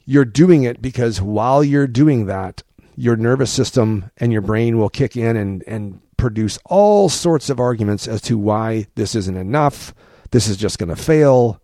You're 0.10 0.24
doing 0.24 0.64
it 0.64 0.82
because 0.82 1.22
while 1.22 1.66
you're 1.66 1.86
doing 1.86 2.28
that, 2.28 2.64
your 2.96 3.18
nervous 3.18 3.52
system 3.52 4.10
and 4.16 4.32
your 4.32 4.42
brain 4.42 4.78
will 4.78 4.88
kick 4.88 5.18
in 5.18 5.36
and, 5.36 5.66
and 5.68 6.00
produce 6.16 6.58
all 6.64 7.10
sorts 7.10 7.50
of 7.50 7.60
arguments 7.60 8.08
as 8.08 8.22
to 8.22 8.38
why 8.38 8.88
this 8.96 9.16
isn't 9.16 9.36
enough, 9.36 9.94
this 10.32 10.48
is 10.48 10.56
just 10.56 10.80
going 10.80 10.88
to 10.88 10.96
fail, 10.96 11.62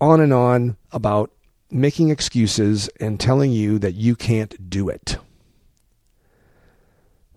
on 0.00 0.20
and 0.20 0.32
on 0.32 0.76
about 0.90 1.30
making 1.70 2.10
excuses 2.10 2.88
and 2.98 3.20
telling 3.20 3.52
you 3.52 3.78
that 3.78 3.94
you 3.94 4.16
can't 4.16 4.68
do 4.68 4.88
it. 4.88 5.16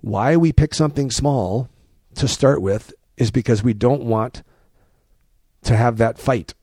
Why 0.01 0.35
we 0.35 0.51
pick 0.51 0.73
something 0.73 1.11
small 1.11 1.69
to 2.15 2.27
start 2.27 2.59
with 2.59 2.91
is 3.17 3.29
because 3.29 3.61
we 3.61 3.75
don't 3.75 4.03
want 4.03 4.41
to 5.61 5.77
have 5.77 5.97
that 5.97 6.17
fight. 6.17 6.55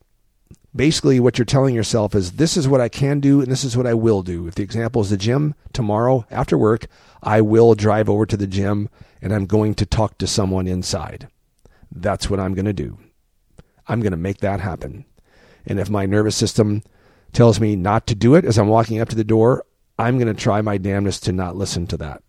Basically, 0.78 1.18
what 1.18 1.37
you're 1.37 1.44
telling 1.44 1.75
yourself 1.75 2.14
is 2.14 2.32
this 2.35 2.56
is 2.56 2.68
what 2.68 2.80
I 2.80 2.88
can 2.88 3.18
do 3.18 3.40
and 3.40 3.50
this 3.50 3.64
is 3.64 3.76
what 3.76 3.85
I 3.85 3.94
will 3.94 4.23
do. 4.23 4.47
If 4.47 4.54
the 4.54 4.62
example 4.62 5.02
is 5.02 5.11
the 5.11 5.16
gym, 5.16 5.56
tomorrow 5.73 6.25
after 6.30 6.56
work, 6.56 6.87
I 7.20 7.40
will 7.40 7.75
drive 7.75 8.08
over 8.08 8.25
to 8.26 8.37
the 8.37 8.47
gym 8.47 8.88
and 9.20 9.35
I'm 9.35 9.47
going 9.47 9.75
to 9.75 9.85
talk 9.85 10.18
to 10.18 10.28
someone 10.28 10.68
inside. 10.68 11.26
That's 11.90 12.30
what 12.30 12.38
I'm 12.38 12.54
going 12.54 12.66
to 12.66 12.73
do. 12.73 12.97
I'm 13.88 13.99
going 13.99 14.12
to 14.12 14.16
make 14.16 14.38
that 14.38 14.61
happen. 14.61 15.04
And 15.66 15.80
if 15.80 15.90
my 15.90 16.06
nervous 16.06 16.37
system 16.37 16.85
tells 17.32 17.58
me 17.58 17.75
not 17.75 18.06
to 18.06 18.14
do 18.14 18.37
it 18.37 18.44
as 18.44 18.56
I'm 18.56 18.68
walking 18.68 19.00
up 19.00 19.08
to 19.08 19.16
the 19.16 19.25
door, 19.25 19.64
I'm 19.99 20.16
going 20.16 20.32
to 20.32 20.40
try 20.40 20.61
my 20.62 20.78
damnedest 20.78 21.25
to 21.25 21.32
not 21.32 21.56
listen 21.56 21.88
to 21.88 21.97
that. 21.97 22.23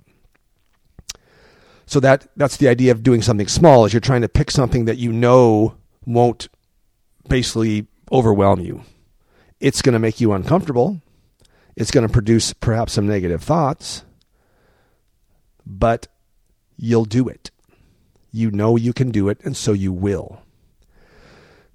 So 1.85 1.99
that 1.99 2.27
that's 2.35 2.57
the 2.57 2.67
idea 2.67 2.93
of 2.93 3.03
doing 3.03 3.21
something 3.21 3.47
small 3.47 3.85
is 3.85 3.93
you're 3.93 3.99
trying 3.99 4.21
to 4.21 4.27
pick 4.27 4.49
something 4.49 4.85
that 4.85 4.97
you 4.97 5.11
know 5.11 5.75
won't 6.03 6.47
basically 7.27 7.85
overwhelm 8.11 8.59
you. 8.59 8.81
It's 9.59 9.81
going 9.81 9.93
to 9.93 9.99
make 9.99 10.21
you 10.21 10.33
uncomfortable. 10.33 11.01
It's 11.75 11.91
going 11.91 12.07
to 12.07 12.11
produce 12.11 12.53
perhaps 12.53 12.93
some 12.93 13.07
negative 13.07 13.43
thoughts, 13.43 14.03
but 15.65 16.07
you'll 16.77 17.05
do 17.05 17.27
it. 17.27 17.51
You 18.31 18.51
know 18.51 18.75
you 18.75 18.93
can 18.93 19.11
do 19.11 19.29
it, 19.29 19.39
and 19.43 19.55
so 19.55 19.73
you 19.73 19.91
will. 19.91 20.41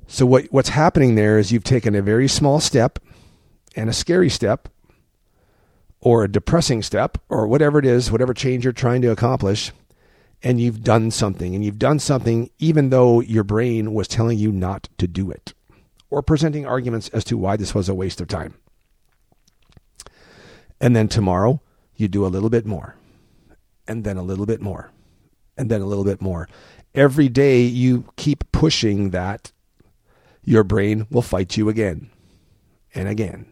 So 0.07 0.26
what 0.26 0.47
what's 0.50 0.69
happening 0.69 1.14
there 1.14 1.38
is 1.38 1.50
you've 1.50 1.64
taken 1.64 1.95
a 1.95 2.03
very 2.03 2.29
small 2.29 2.61
step 2.61 2.99
and 3.75 3.88
a 3.88 3.95
scary 3.95 4.29
step 4.29 4.69
or 6.00 6.23
a 6.23 6.31
depressing 6.31 6.83
step 6.83 7.19
or 7.29 7.47
whatever 7.47 7.79
it 7.79 7.87
is, 7.87 8.12
whatever 8.12 8.35
change 8.35 8.64
you're 8.64 8.73
trying 8.73 9.00
to 9.03 9.11
accomplish, 9.11 9.73
and 10.43 10.61
you've 10.61 10.85
done 10.85 11.11
something. 11.11 11.55
And 11.55 11.64
you've 11.64 11.79
done 11.79 11.99
something 11.99 12.50
even 12.59 12.91
though 12.91 13.21
your 13.21 13.45
brain 13.45 13.95
was 13.95 14.07
telling 14.07 14.38
you 14.38 14.53
not 14.53 14.88
to 14.99 15.09
do 15.09 15.31
it 15.31 15.55
or 16.14 16.23
presenting 16.23 16.64
arguments 16.64 17.09
as 17.09 17.25
to 17.25 17.37
why 17.37 17.56
this 17.56 17.75
was 17.75 17.88
a 17.88 17.94
waste 17.94 18.21
of 18.21 18.28
time. 18.28 18.54
And 20.80 20.94
then 20.94 21.09
tomorrow, 21.09 21.61
you 21.97 22.09
do 22.09 22.25
a 22.25 22.28
little 22.28 22.50
bit 22.50 22.64
more, 22.64 22.94
and 23.88 24.04
then 24.04 24.16
a 24.16 24.23
little 24.23 24.47
bit 24.47 24.61
more, 24.61 24.92
and 25.56 25.71
then 25.71 25.80
a 25.80 25.87
little 25.87 26.04
bit 26.04 26.23
more. 26.23 26.49
Every 26.94 27.28
day, 27.28 27.62
you 27.62 28.04
keep 28.16 28.50
pushing 28.52 29.11
that, 29.11 29.50
your 30.44 30.62
brain 30.62 31.06
will 31.11 31.23
fight 31.23 31.56
you 31.56 31.68
again 31.68 32.11
and 32.94 33.09
again. 33.09 33.47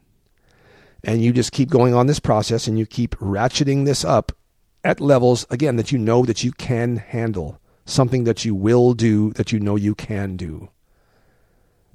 And 1.02 1.22
you 1.22 1.32
just 1.32 1.50
keep 1.50 1.68
going 1.68 1.94
on 1.94 2.06
this 2.06 2.20
process 2.20 2.68
and 2.68 2.78
you 2.78 2.86
keep 2.86 3.16
ratcheting 3.16 3.84
this 3.84 4.04
up 4.04 4.30
at 4.84 5.00
levels, 5.00 5.46
again, 5.50 5.76
that 5.76 5.90
you 5.90 5.98
know 5.98 6.24
that 6.24 6.44
you 6.44 6.52
can 6.52 6.96
handle, 6.96 7.60
something 7.86 8.24
that 8.24 8.44
you 8.44 8.54
will 8.54 8.94
do, 8.94 9.32
that 9.32 9.50
you 9.50 9.58
know 9.58 9.74
you 9.74 9.94
can 9.94 10.36
do, 10.36 10.70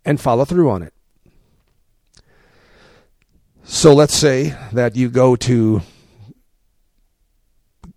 and 0.07 0.19
follow 0.19 0.45
through 0.45 0.71
on 0.71 0.81
it. 0.81 0.93
So 3.63 3.93
let's 3.93 4.15
say 4.15 4.55
that 4.71 4.95
you 4.95 5.09
go 5.09 5.35
to 5.35 5.81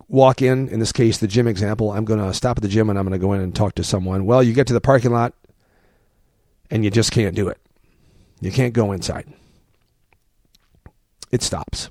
walk 0.08 0.42
in, 0.42 0.68
in 0.68 0.80
this 0.80 0.90
case, 0.90 1.18
the 1.18 1.28
gym 1.28 1.46
example. 1.46 1.92
I'm 1.92 2.04
going 2.04 2.18
to 2.18 2.34
stop 2.34 2.58
at 2.58 2.62
the 2.62 2.68
gym 2.68 2.90
and 2.90 2.98
I'm 2.98 3.06
going 3.06 3.18
to 3.18 3.24
go 3.24 3.32
in 3.32 3.40
and 3.40 3.54
talk 3.54 3.76
to 3.76 3.84
someone. 3.84 4.26
Well, 4.26 4.42
you 4.42 4.52
get 4.52 4.66
to 4.66 4.72
the 4.72 4.80
parking 4.80 5.12
lot 5.12 5.34
and 6.68 6.84
you 6.84 6.90
just 6.90 7.12
can't 7.12 7.36
do 7.36 7.46
it. 7.46 7.58
You 8.40 8.50
can't 8.50 8.74
go 8.74 8.90
inside. 8.90 9.32
It 11.30 11.42
stops. 11.42 11.90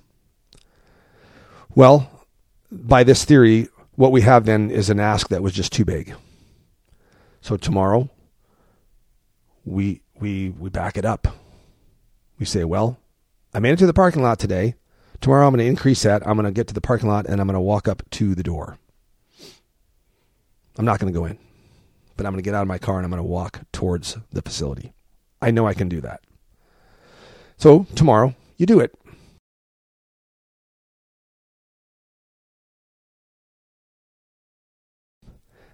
Well, 1.73 2.27
by 2.69 3.05
this 3.05 3.23
theory, 3.23 3.69
what 3.95 4.11
we 4.11 4.19
have 4.21 4.45
then 4.45 4.69
is 4.69 4.89
an 4.89 4.99
ask 4.99 5.29
that 5.29 5.41
was 5.41 5.53
just 5.53 5.71
too 5.71 5.85
big. 5.85 6.13
So 7.39 7.55
tomorrow, 7.55 8.09
we 9.63 10.01
we 10.19 10.49
we 10.49 10.69
back 10.69 10.97
it 10.97 11.05
up. 11.05 11.27
We 12.37 12.45
say, 12.45 12.63
well, 12.63 12.97
I 13.53 13.59
made 13.59 13.73
it 13.73 13.79
to 13.79 13.87
the 13.87 13.93
parking 13.93 14.21
lot 14.21 14.39
today. 14.39 14.75
Tomorrow, 15.21 15.47
I'm 15.47 15.53
going 15.53 15.65
to 15.65 15.69
increase 15.69 16.03
that. 16.03 16.25
I'm 16.25 16.35
going 16.35 16.45
to 16.45 16.51
get 16.51 16.67
to 16.67 16.73
the 16.73 16.81
parking 16.81 17.09
lot 17.09 17.25
and 17.25 17.41
I'm 17.41 17.47
going 17.47 17.55
to 17.55 17.59
walk 17.59 17.87
up 17.87 18.03
to 18.11 18.35
the 18.35 18.43
door. 18.43 18.77
I'm 20.77 20.85
not 20.85 20.99
going 20.99 21.11
to 21.11 21.19
go 21.19 21.25
in, 21.25 21.37
but 22.15 22.25
I'm 22.25 22.31
going 22.31 22.41
to 22.41 22.47
get 22.47 22.55
out 22.55 22.61
of 22.61 22.69
my 22.69 22.77
car 22.77 22.97
and 22.97 23.05
I'm 23.05 23.11
going 23.11 23.21
to 23.21 23.27
walk 23.27 23.61
towards 23.73 24.17
the 24.31 24.41
facility. 24.41 24.93
I 25.41 25.51
know 25.51 25.67
I 25.67 25.73
can 25.73 25.89
do 25.89 25.99
that. 26.01 26.21
So 27.57 27.85
tomorrow, 27.95 28.33
you 28.55 28.65
do 28.65 28.79
it. 28.79 28.95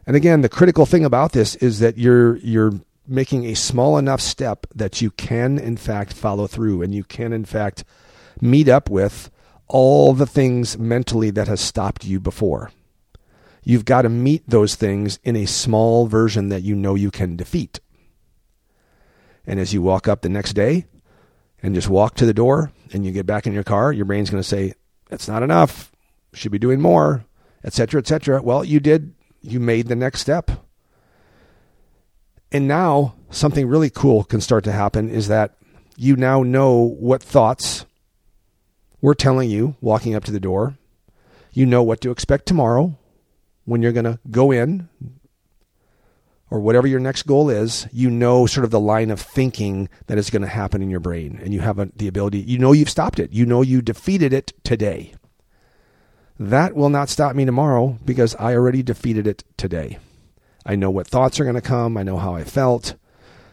And 0.07 0.15
again, 0.15 0.41
the 0.41 0.49
critical 0.49 0.85
thing 0.85 1.05
about 1.05 1.31
this 1.31 1.55
is 1.55 1.79
that 1.79 1.97
you're 1.97 2.37
you're 2.37 2.73
making 3.07 3.45
a 3.45 3.53
small 3.55 3.97
enough 3.97 4.21
step 4.21 4.65
that 4.73 5.01
you 5.01 5.11
can 5.11 5.57
in 5.57 5.77
fact 5.77 6.13
follow 6.13 6.47
through 6.47 6.81
and 6.81 6.93
you 6.93 7.03
can 7.03 7.33
in 7.33 7.45
fact 7.45 7.83
meet 8.41 8.67
up 8.67 8.89
with 8.89 9.29
all 9.67 10.13
the 10.13 10.25
things 10.25 10.77
mentally 10.77 11.29
that 11.31 11.47
has 11.47 11.59
stopped 11.59 12.05
you 12.05 12.19
before. 12.19 12.71
You've 13.63 13.85
got 13.85 14.03
to 14.03 14.09
meet 14.09 14.47
those 14.47 14.75
things 14.75 15.19
in 15.23 15.35
a 15.35 15.45
small 15.45 16.05
version 16.05 16.49
that 16.49 16.61
you 16.61 16.75
know 16.75 16.93
you 16.93 17.09
can 17.09 17.35
defeat. 17.35 17.79
And 19.47 19.59
as 19.59 19.73
you 19.73 19.81
walk 19.81 20.07
up 20.07 20.21
the 20.21 20.29
next 20.29 20.53
day 20.53 20.85
and 21.63 21.73
just 21.73 21.89
walk 21.89 22.15
to 22.15 22.25
the 22.25 22.33
door 22.33 22.71
and 22.93 23.05
you 23.05 23.11
get 23.11 23.25
back 23.25 23.47
in 23.47 23.53
your 23.53 23.63
car, 23.63 23.91
your 23.91 24.05
brain's 24.05 24.29
going 24.29 24.41
to 24.41 24.47
say, 24.47 24.73
"That's 25.09 25.27
not 25.27 25.43
enough. 25.43 25.91
Should 26.33 26.51
be 26.51 26.59
doing 26.59 26.81
more." 26.81 27.25
etc 27.63 27.97
etc 27.97 28.43
well 28.43 28.63
you 28.63 28.79
did 28.79 29.15
you 29.45 29.59
made 29.59 29.87
the 29.87 29.95
next 29.95 30.21
step. 30.21 30.51
And 32.51 32.67
now 32.67 33.15
something 33.29 33.67
really 33.67 33.89
cool 33.89 34.23
can 34.23 34.41
start 34.41 34.63
to 34.65 34.71
happen 34.71 35.09
is 35.09 35.27
that 35.27 35.57
you 35.97 36.15
now 36.15 36.43
know 36.43 36.75
what 36.99 37.23
thoughts 37.23 37.85
we're 39.01 39.13
telling 39.13 39.49
you 39.49 39.75
walking 39.81 40.15
up 40.15 40.23
to 40.25 40.31
the 40.31 40.39
door. 40.39 40.77
You 41.51 41.65
know 41.65 41.83
what 41.83 42.01
to 42.01 42.11
expect 42.11 42.45
tomorrow 42.45 42.97
when 43.63 43.81
you're 43.81 43.91
going 43.91 44.05
to 44.05 44.19
go 44.29 44.51
in 44.51 44.89
or 46.49 46.59
whatever 46.59 46.87
your 46.87 46.99
next 46.99 47.23
goal 47.23 47.49
is. 47.49 47.87
You 47.91 48.09
know 48.09 48.45
sort 48.45 48.65
of 48.65 48.71
the 48.71 48.79
line 48.79 49.11
of 49.11 49.19
thinking 49.19 49.89
that 50.07 50.17
is 50.17 50.29
going 50.29 50.41
to 50.41 50.47
happen 50.47 50.81
in 50.81 50.89
your 50.89 50.99
brain. 50.99 51.39
And 51.43 51.53
you 51.53 51.61
have 51.61 51.79
a, 51.79 51.89
the 51.95 52.07
ability, 52.07 52.39
you 52.39 52.57
know 52.57 52.71
you've 52.71 52.89
stopped 52.89 53.19
it. 53.19 53.31
You 53.31 53.45
know 53.45 53.61
you 53.61 53.81
defeated 53.81 54.33
it 54.33 54.53
today. 54.63 55.13
That 56.39 56.75
will 56.75 56.89
not 56.89 57.09
stop 57.09 57.35
me 57.35 57.45
tomorrow 57.45 57.97
because 58.03 58.35
I 58.35 58.53
already 58.53 58.83
defeated 58.83 59.25
it 59.25 59.43
today. 59.55 59.99
I 60.65 60.75
know 60.75 60.89
what 60.89 61.07
thoughts 61.07 61.39
are 61.39 61.43
going 61.43 61.55
to 61.55 61.61
come. 61.61 61.97
I 61.97 62.03
know 62.03 62.17
how 62.17 62.35
I 62.35 62.43
felt. 62.43 62.95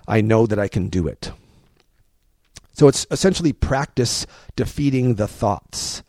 I 0.08 0.20
know 0.20 0.46
that 0.46 0.58
I 0.58 0.68
can 0.68 0.88
do 0.88 1.06
it. 1.06 1.32
So 2.72 2.88
it's 2.88 3.06
essentially 3.10 3.52
practice 3.52 4.26
defeating 4.56 5.16
the 5.16 5.28
thoughts. 5.28 6.02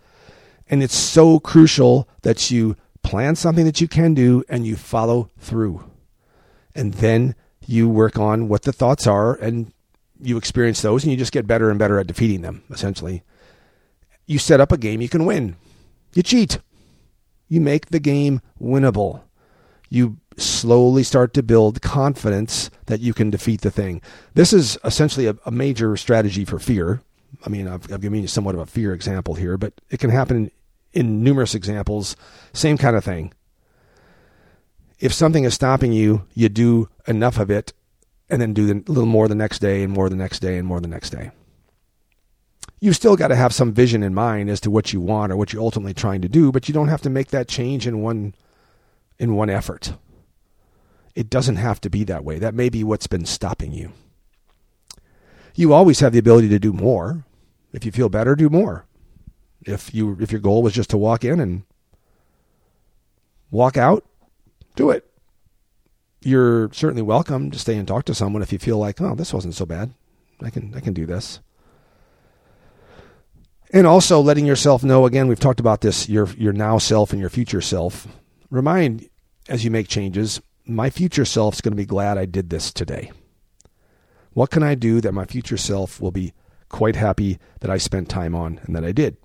And 0.70 0.82
it's 0.82 0.96
so 0.96 1.40
crucial 1.40 2.08
that 2.22 2.50
you 2.50 2.78
plan 3.04 3.36
something 3.36 3.66
that 3.66 3.82
you 3.82 3.88
can 3.88 4.14
do 4.14 4.44
and 4.48 4.66
you 4.66 4.76
follow 4.76 5.30
through. 5.38 5.84
And 6.74 6.96
then 6.96 7.36
you 7.66 7.90
work 7.90 8.18
on 8.18 8.48
what 8.48 8.64
the 8.64 8.72
thoughts 8.72 9.06
are 9.06 9.36
and 9.36 9.72
you 10.22 10.38
experience 10.38 10.82
those 10.82 11.04
and 11.04 11.12
you 11.12 11.18
just 11.18 11.34
get 11.34 11.46
better 11.46 11.70
and 11.70 11.78
better 11.78 12.00
at 12.00 12.08
defeating 12.08 12.42
them, 12.42 12.64
essentially. 12.72 13.24
You 14.26 14.40
set 14.40 14.62
up 14.62 14.72
a 14.72 14.78
game 14.78 15.02
you 15.02 15.10
can 15.10 15.26
win. 15.26 15.58
You 16.14 16.24
cheat. 16.24 16.60
You 17.50 17.60
make 17.60 17.88
the 17.88 18.00
game 18.00 18.42
winnable. 18.60 19.22
You 19.90 20.18
slowly 20.38 21.04
start 21.04 21.34
to 21.34 21.44
build 21.44 21.82
confidence 21.82 22.70
that 22.86 23.00
you 23.00 23.14
can 23.14 23.30
defeat 23.30 23.62
the 23.62 23.72
thing. 23.72 24.02
This 24.34 24.54
is 24.54 24.78
essentially 24.84 25.28
a, 25.28 25.36
a 25.46 25.52
major 25.52 25.96
strategy 25.98 26.46
for 26.46 26.60
fear. 26.60 27.02
I 27.46 27.50
mean, 27.50 27.68
I've, 27.68 27.92
I've, 27.92 28.02
given 28.02 28.22
you 28.22 28.28
somewhat 28.28 28.56
of 28.56 28.62
a 28.62 28.66
fear 28.66 28.94
example 28.94 29.36
here, 29.36 29.58
but 29.58 29.74
it 29.90 30.00
can 30.00 30.10
happen 30.10 30.38
in, 30.38 30.52
in 30.94 31.24
numerous 31.24 31.56
examples. 31.56 32.16
Same 32.54 32.78
kind 32.78 32.96
of 32.96 33.04
thing. 33.04 33.34
If 35.00 35.14
something 35.14 35.44
is 35.44 35.54
stopping 35.54 35.92
you, 35.92 36.26
you 36.34 36.50
do 36.50 36.90
enough 37.08 37.38
of 37.40 37.50
it 37.50 37.74
and 38.30 38.42
then 38.42 38.54
do 38.54 38.72
a 38.72 38.92
little 38.92 39.06
more 39.06 39.28
the 39.28 39.36
next 39.36 39.60
day 39.60 39.84
and 39.84 39.92
more 39.92 40.10
the 40.10 40.16
next 40.16 40.40
day 40.40 40.58
and 40.58 40.68
more 40.68 40.80
the 40.80 40.88
next 40.88 41.10
day 41.10 41.32
You've 42.84 42.98
still 42.98 43.16
got 43.16 43.30
to 43.30 43.36
have 43.38 43.54
some 43.54 43.72
vision 43.72 44.04
in 44.04 44.14
mind 44.14 44.50
as 44.50 44.60
to 44.60 44.70
what 44.70 44.92
you 44.92 45.00
want 45.00 45.32
or 45.32 45.38
what 45.38 45.54
you're 45.54 45.62
ultimately 45.62 45.94
trying 45.94 46.22
to 46.22 46.28
do, 46.28 46.52
but 46.52 46.68
you 46.68 46.74
don't 46.74 46.90
have 46.90 47.02
to 47.04 47.10
make 47.10 47.30
that 47.30 47.48
change 47.48 47.88
in 47.88 48.02
one 48.02 48.36
in 49.18 49.36
one 49.38 49.50
effort. 49.50 49.94
It 51.16 51.30
doesn't 51.30 51.58
have 51.58 51.80
to 51.82 51.90
be 51.90 52.04
that 52.06 52.24
way. 52.24 52.40
That 52.40 52.56
may 52.56 52.70
be 52.70 52.84
what's 52.84 53.08
been 53.08 53.26
stopping 53.26 53.72
you. 53.72 53.92
You 55.56 55.74
always 55.74 56.00
have 56.00 56.14
the 56.14 56.20
ability 56.20 56.50
to 56.50 56.60
do 56.60 56.74
more. 56.74 57.26
If 57.72 57.86
you 57.86 57.92
feel 57.92 58.10
better, 58.10 58.36
do 58.36 58.50
more. 58.50 58.86
If 59.62 59.94
you 59.94 60.18
if 60.20 60.32
your 60.32 60.42
goal 60.42 60.64
was 60.64 60.74
just 60.74 60.90
to 60.90 60.98
walk 60.98 61.24
in 61.24 61.40
and 61.40 61.64
walk 63.52 63.78
out, 63.78 64.06
do 64.76 64.90
it. 64.90 65.10
You're 66.22 66.72
certainly 66.74 67.02
welcome 67.02 67.52
to 67.52 67.60
stay 67.60 67.78
and 67.78 67.88
talk 67.88 68.06
to 68.06 68.16
someone 68.16 68.42
if 68.42 68.52
you 68.52 68.60
feel 68.60 68.78
like, 68.78 69.00
oh, 69.02 69.16
this 69.16 69.34
wasn't 69.34 69.56
so 69.56 69.66
bad. 69.66 69.94
I 70.42 70.50
can 70.50 70.74
I 70.76 70.80
can 70.80 70.94
do 70.94 71.06
this. 71.06 71.40
And 73.72 73.88
also 73.88 74.22
letting 74.22 74.46
yourself 74.46 74.84
know 74.84 75.06
again, 75.06 75.28
we've 75.28 75.40
talked 75.40 75.60
about 75.60 75.82
this, 75.82 76.10
your 76.10 76.28
your 76.38 76.54
now 76.54 76.78
self 76.78 77.12
and 77.12 77.20
your 77.20 77.30
future 77.30 77.62
self. 77.62 78.08
Remind 78.50 79.10
as 79.50 79.64
you 79.64 79.72
make 79.72 79.88
changes, 79.88 80.42
my 80.66 80.90
future 80.90 81.26
self's 81.26 81.62
going 81.62 81.74
to 81.74 81.78
be 81.78 81.86
glad 81.86 82.18
I 82.18 82.26
did 82.26 82.50
this 82.50 82.72
today. 82.72 83.12
What 84.34 84.50
can 84.50 84.64
I 84.64 84.76
do 84.76 85.02
that 85.02 85.12
my 85.12 85.26
future 85.26 85.58
self 85.58 86.02
will 86.02 86.12
be 86.12 86.34
quite 86.70 86.96
happy 86.96 87.40
that 87.60 87.70
I 87.70 87.78
spent 87.78 88.10
time 88.10 88.34
on 88.34 88.60
and 88.64 88.76
that 88.76 88.86
I 88.86 88.92
did? 88.92 89.18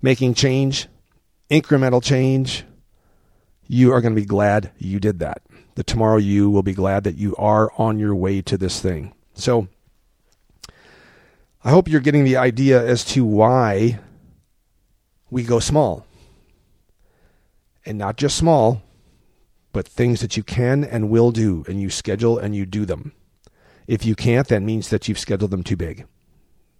Making 0.00 0.34
change, 0.34 0.88
incremental 1.50 2.02
change, 2.02 2.64
you 3.66 3.92
are 3.92 4.00
going 4.00 4.14
to 4.14 4.20
be 4.20 4.26
glad 4.26 4.72
you 4.78 4.98
did 4.98 5.18
that. 5.18 5.42
The 5.74 5.84
tomorrow 5.84 6.16
you 6.16 6.50
will 6.50 6.62
be 6.62 6.72
glad 6.72 7.04
that 7.04 7.16
you 7.16 7.36
are 7.36 7.70
on 7.76 7.98
your 7.98 8.14
way 8.14 8.42
to 8.42 8.56
this 8.56 8.80
thing. 8.80 9.14
So, 9.34 9.68
I 11.62 11.70
hope 11.70 11.88
you're 11.88 12.00
getting 12.00 12.24
the 12.24 12.38
idea 12.38 12.82
as 12.82 13.04
to 13.06 13.24
why 13.24 14.00
we 15.30 15.42
go 15.42 15.60
small. 15.60 16.06
And 17.84 17.98
not 17.98 18.16
just 18.16 18.36
small, 18.36 18.82
but 19.72 19.86
things 19.86 20.20
that 20.20 20.36
you 20.36 20.42
can 20.42 20.84
and 20.84 21.10
will 21.10 21.30
do, 21.30 21.64
and 21.68 21.80
you 21.80 21.90
schedule 21.90 22.38
and 22.38 22.54
you 22.54 22.66
do 22.66 22.84
them. 22.84 23.12
If 23.86 24.04
you 24.04 24.14
can't, 24.14 24.48
that 24.48 24.62
means 24.62 24.88
that 24.90 25.08
you've 25.08 25.18
scheduled 25.18 25.50
them 25.50 25.64
too 25.64 25.76
big. 25.76 26.06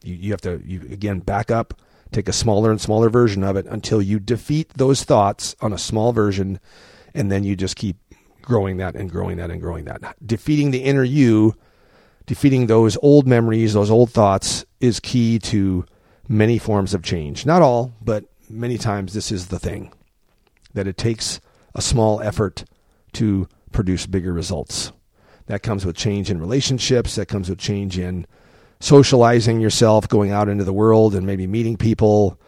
You, 0.03 0.15
you 0.15 0.31
have 0.33 0.41
to, 0.43 0.63
you, 0.65 0.81
again, 0.91 1.21
back 1.21 1.51
up, 1.51 1.75
take 2.13 2.29
a 2.29 2.33
smaller 2.33 2.71
and 2.71 2.81
smaller 2.81 3.11
version 3.11 3.45
of 3.45 3.57
it 3.57 3.67
until 3.67 4.01
you 4.01 4.19
defeat 4.19 4.73
those 4.75 5.05
thoughts 5.05 5.55
on 5.61 5.73
a 5.73 5.79
small 5.79 6.13
version, 6.13 6.61
and 7.15 7.31
then 7.31 7.45
you 7.45 7.57
just 7.57 7.77
keep 7.77 7.97
growing 8.43 8.79
that 8.79 8.95
and 8.95 9.11
growing 9.11 9.37
that 9.37 9.51
and 9.51 9.61
growing 9.61 9.85
that. 9.85 10.17
Defeating 10.25 10.71
the 10.71 10.85
inner 10.85 11.05
you 11.05 11.55
defeating 12.31 12.69
those 12.69 12.97
old 13.03 13.27
memories, 13.27 13.73
those 13.73 13.91
old 13.91 14.09
thoughts, 14.09 14.65
is 14.79 15.01
key 15.01 15.37
to 15.37 15.85
many 16.29 16.59
forms 16.59 16.95
of 16.95 17.03
change. 17.03 17.45
Not 17.45 17.61
all, 17.61 17.93
but 18.01 18.25
many 18.49 18.79
times 18.79 19.15
this 19.15 19.33
is 19.33 19.49
the 19.49 19.59
thing 19.59 19.93
that 20.73 20.87
it 20.87 20.97
takes 20.97 21.41
a 21.75 21.83
small 21.83 22.21
effort 22.21 22.63
to 23.15 23.49
produce 23.73 24.07
bigger 24.07 24.33
results. 24.33 24.93
That 25.47 25.63
comes 25.63 25.85
with 25.85 25.97
change 25.97 26.31
in 26.31 26.41
relationships, 26.41 27.17
that 27.17 27.27
comes 27.27 27.49
with 27.49 27.59
change 27.59 27.99
in 27.99 28.27
socializing 28.81 29.61
yourself, 29.61 30.09
going 30.09 30.31
out 30.31 30.49
into 30.49 30.65
the 30.65 30.73
world 30.73 31.15
and 31.15 31.27
maybe 31.27 31.47
meeting 31.47 31.77
people. 31.77 32.41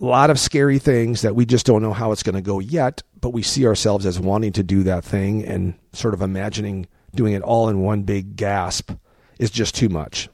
A 0.00 0.04
lot 0.04 0.30
of 0.30 0.38
scary 0.38 0.78
things 0.78 1.22
that 1.22 1.34
we 1.34 1.46
just 1.46 1.64
don't 1.66 1.82
know 1.82 1.92
how 1.92 2.12
it's 2.12 2.22
going 2.22 2.34
to 2.34 2.42
go 2.42 2.58
yet, 2.58 3.02
but 3.20 3.30
we 3.30 3.42
see 3.42 3.66
ourselves 3.66 4.04
as 4.04 4.20
wanting 4.20 4.52
to 4.52 4.62
do 4.62 4.82
that 4.82 5.04
thing 5.04 5.44
and 5.44 5.74
sort 5.92 6.14
of 6.14 6.22
imagining 6.22 6.86
doing 7.14 7.32
it 7.32 7.42
all 7.42 7.68
in 7.68 7.80
one 7.80 8.02
big 8.02 8.36
gasp 8.36 8.92
is 9.38 9.50
just 9.50 9.74
too 9.74 9.88
much. 9.88 10.28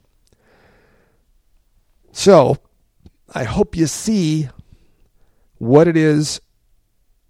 So, 2.12 2.58
I 3.34 3.44
hope 3.44 3.76
you 3.76 3.86
see 3.86 4.48
what 5.58 5.88
it 5.88 5.96
is, 5.96 6.40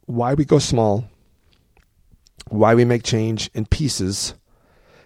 why 0.07 0.35
we 0.35 0.45
go 0.45 0.59
small, 0.59 1.05
why 2.49 2.75
we 2.75 2.85
make 2.85 3.03
change 3.03 3.51
in 3.55 3.67
pieces, 3.67 4.35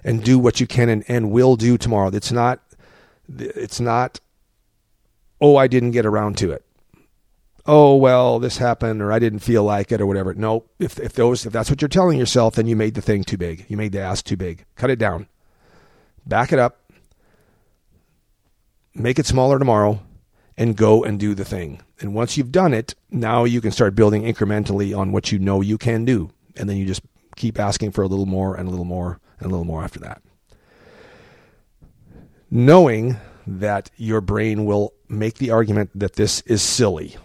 and 0.05 0.23
do 0.23 0.39
what 0.39 0.61
you 0.61 0.67
can 0.67 0.89
and, 0.89 1.05
and 1.09 1.31
will 1.31 1.57
do 1.57 1.77
tomorrow. 1.77 2.11
It's 2.13 2.33
not, 2.33 2.61
it's 3.29 3.81
not, 3.81 4.21
oh, 5.41 5.57
I 5.57 5.67
didn't 5.67 5.91
get 5.91 6.07
around 6.07 6.39
to 6.39 6.53
it. 6.53 6.65
Oh 7.69 7.97
well 7.97 8.39
this 8.39 8.59
happened 8.59 9.03
or 9.03 9.11
i 9.11 9.19
didn't 9.19 9.41
feel 9.41 9.65
like 9.65 9.91
it 9.91 10.01
or 10.01 10.07
whatever. 10.07 10.33
No 10.35 10.65
if, 10.79 11.01
if 11.01 11.15
those 11.15 11.45
if 11.45 11.53
that's 11.53 11.69
what 11.69 11.83
you're 11.83 11.89
telling 11.89 12.19
yourself 12.19 12.55
then 12.55 12.67
you 12.67 12.77
made 12.77 12.95
the 12.95 13.03
thing 13.03 13.25
too 13.25 13.37
big. 13.37 13.67
You 13.69 13.77
made 13.77 13.93
the 13.93 14.01
ask 14.01 14.25
too 14.25 14.37
big. 14.37 14.65
Cut 14.77 14.91
it 14.91 14.99
down. 14.99 15.27
Back 16.25 16.53
it 16.53 16.59
up. 16.59 16.81
Make 18.95 19.19
it 19.19 19.27
smaller 19.27 19.59
tomorrow 19.59 20.01
and 20.57 20.77
go 20.77 21.03
and 21.03 21.19
do 21.19 21.35
the 21.35 21.45
thing. 21.45 21.83
And 22.01 22.15
once 22.15 22.37
you've 22.37 22.53
done 22.53 22.73
it 22.73 22.95
now 23.11 23.43
you 23.43 23.61
can 23.61 23.73
start 23.73 23.97
building 23.97 24.23
incrementally 24.23 24.97
on 24.97 25.11
what 25.11 25.33
you 25.33 25.41
know 25.41 25.61
you 25.61 25.77
can 25.77 26.05
do. 26.05 26.31
And 26.57 26.71
then 26.71 26.77
you 26.77 26.87
just 26.87 27.03
keep 27.37 27.59
asking 27.59 27.93
for 27.93 28.03
a 28.03 28.09
little 28.09 28.27
more 28.27 28.57
and 28.57 28.67
a 28.67 28.71
little 28.71 28.85
more 28.85 29.21
and 29.39 29.47
a 29.47 29.51
little 29.51 29.65
more 29.65 29.83
after 29.83 30.01
that 30.01 30.23
knowing 32.51 33.17
that 33.47 33.91
your 33.97 34.21
brain 34.21 34.65
will 34.65 34.93
make 35.09 35.37
the 35.37 35.51
argument 35.51 35.91
that 35.95 36.15
this 36.15 36.41
is 36.43 36.63
silly 36.63 37.17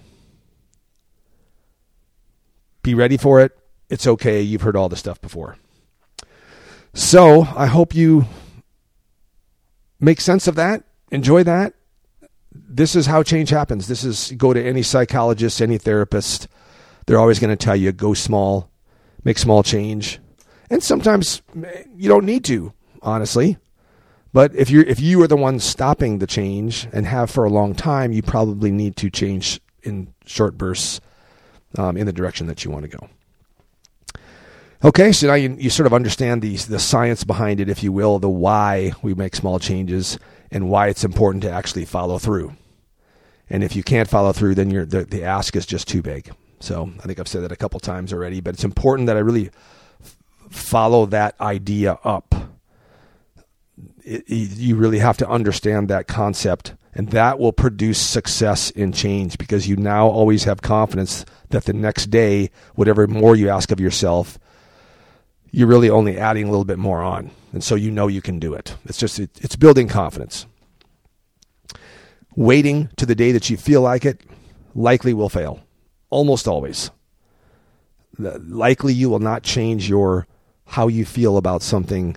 be 2.83 2.93
ready 2.93 3.17
for 3.17 3.39
it. 3.39 3.57
It's 3.89 4.07
okay. 4.07 4.41
You've 4.41 4.61
heard 4.61 4.75
all 4.75 4.89
the 4.89 4.95
stuff 4.95 5.21
before. 5.21 5.57
So 6.93 7.41
I 7.55 7.67
hope 7.67 7.95
you 7.95 8.25
make 9.99 10.19
sense 10.19 10.47
of 10.47 10.55
that. 10.55 10.83
Enjoy 11.11 11.43
that. 11.43 11.73
This 12.51 12.95
is 12.95 13.05
how 13.05 13.23
change 13.23 13.49
happens. 13.49 13.87
This 13.87 14.03
is 14.03 14.33
go 14.37 14.53
to 14.53 14.61
any 14.61 14.83
psychologist, 14.83 15.61
any 15.61 15.77
therapist. 15.77 16.47
They're 17.05 17.19
always 17.19 17.39
going 17.39 17.55
to 17.55 17.63
tell 17.63 17.75
you 17.75 17.91
go 17.91 18.13
small, 18.13 18.70
make 19.23 19.37
small 19.37 19.63
change. 19.63 20.19
And 20.69 20.81
sometimes 20.81 21.41
you 21.95 22.07
don't 22.07 22.25
need 22.25 22.45
to, 22.45 22.73
honestly. 23.01 23.57
But 24.33 24.55
if 24.55 24.69
you're 24.69 24.85
if 24.85 24.99
you 24.99 25.21
are 25.21 25.27
the 25.27 25.35
one 25.35 25.59
stopping 25.59 26.19
the 26.19 26.27
change 26.27 26.87
and 26.93 27.05
have 27.05 27.29
for 27.29 27.43
a 27.43 27.49
long 27.49 27.75
time, 27.75 28.13
you 28.13 28.21
probably 28.21 28.71
need 28.71 28.95
to 28.97 29.09
change 29.09 29.59
in 29.83 30.13
short 30.25 30.57
bursts 30.57 31.01
um, 31.77 31.97
in 31.97 32.05
the 32.05 32.13
direction 32.13 32.47
that 32.47 32.63
you 32.63 32.71
want 32.71 32.89
to 32.89 32.97
go. 32.97 33.09
Okay, 34.83 35.11
so 35.11 35.27
now 35.27 35.35
you, 35.35 35.55
you 35.59 35.69
sort 35.69 35.85
of 35.85 35.93
understand 35.93 36.41
the, 36.41 36.55
the 36.55 36.79
science 36.79 37.23
behind 37.23 37.59
it, 37.59 37.69
if 37.69 37.83
you 37.83 37.91
will, 37.91 38.17
the 38.17 38.29
why 38.29 38.93
we 39.03 39.13
make 39.13 39.35
small 39.35 39.59
changes 39.59 40.17
and 40.49 40.69
why 40.69 40.87
it's 40.87 41.03
important 41.03 41.43
to 41.43 41.51
actually 41.51 41.85
follow 41.85 42.17
through. 42.17 42.55
And 43.47 43.63
if 43.63 43.75
you 43.75 43.83
can't 43.83 44.09
follow 44.09 44.31
through, 44.31 44.55
then 44.55 44.69
the, 44.69 45.05
the 45.05 45.23
ask 45.23 45.55
is 45.55 45.67
just 45.67 45.87
too 45.87 46.01
big. 46.01 46.31
So 46.61 46.91
I 46.99 47.03
think 47.03 47.19
I've 47.19 47.27
said 47.27 47.43
that 47.43 47.51
a 47.51 47.55
couple 47.55 47.79
times 47.79 48.13
already, 48.13 48.39
but 48.39 48.53
it's 48.53 48.63
important 48.63 49.07
that 49.07 49.17
I 49.17 49.19
really 49.19 49.49
f- 50.01 50.17
follow 50.49 51.05
that 51.07 51.39
idea 51.41 51.97
up. 52.03 52.35
It, 54.03 54.23
it, 54.27 54.57
you 54.57 54.75
really 54.75 54.99
have 54.99 55.17
to 55.17 55.27
understand 55.27 55.89
that 55.89 56.07
concept 56.07 56.75
and 56.93 57.09
that 57.11 57.39
will 57.39 57.53
produce 57.53 57.99
success 57.99 58.69
in 58.69 58.91
change 58.91 59.37
because 59.37 59.67
you 59.67 59.75
now 59.77 60.07
always 60.07 60.43
have 60.43 60.61
confidence 60.61 61.25
that 61.49 61.65
the 61.65 61.73
next 61.73 62.07
day, 62.07 62.51
whatever 62.75 63.07
more 63.07 63.35
you 63.35 63.49
ask 63.49 63.71
of 63.71 63.79
yourself, 63.79 64.37
you're 65.51 65.67
really 65.67 65.89
only 65.89 66.17
adding 66.17 66.47
a 66.47 66.49
little 66.49 66.65
bit 66.65 66.79
more 66.79 67.01
on. 67.01 67.31
And 67.53 67.63
so 67.63 67.75
you 67.75 67.91
know 67.91 68.07
you 68.07 68.21
can 68.21 68.39
do 68.39 68.53
it. 68.53 68.75
It's 68.85 68.97
just, 68.97 69.19
it, 69.19 69.29
it's 69.41 69.55
building 69.55 69.87
confidence. 69.87 70.45
Waiting 72.35 72.89
to 72.97 73.05
the 73.05 73.15
day 73.15 73.31
that 73.31 73.49
you 73.49 73.57
feel 73.57 73.81
like 73.81 74.05
it 74.05 74.21
likely 74.75 75.13
will 75.13 75.29
fail. 75.29 75.61
Almost 76.11 76.47
always. 76.47 76.91
Likely 78.19 78.93
you 78.93 79.09
will 79.09 79.19
not 79.19 79.41
change 79.41 79.89
your 79.89 80.27
how 80.65 80.87
you 80.87 81.05
feel 81.05 81.37
about 81.37 81.63
something 81.63 82.15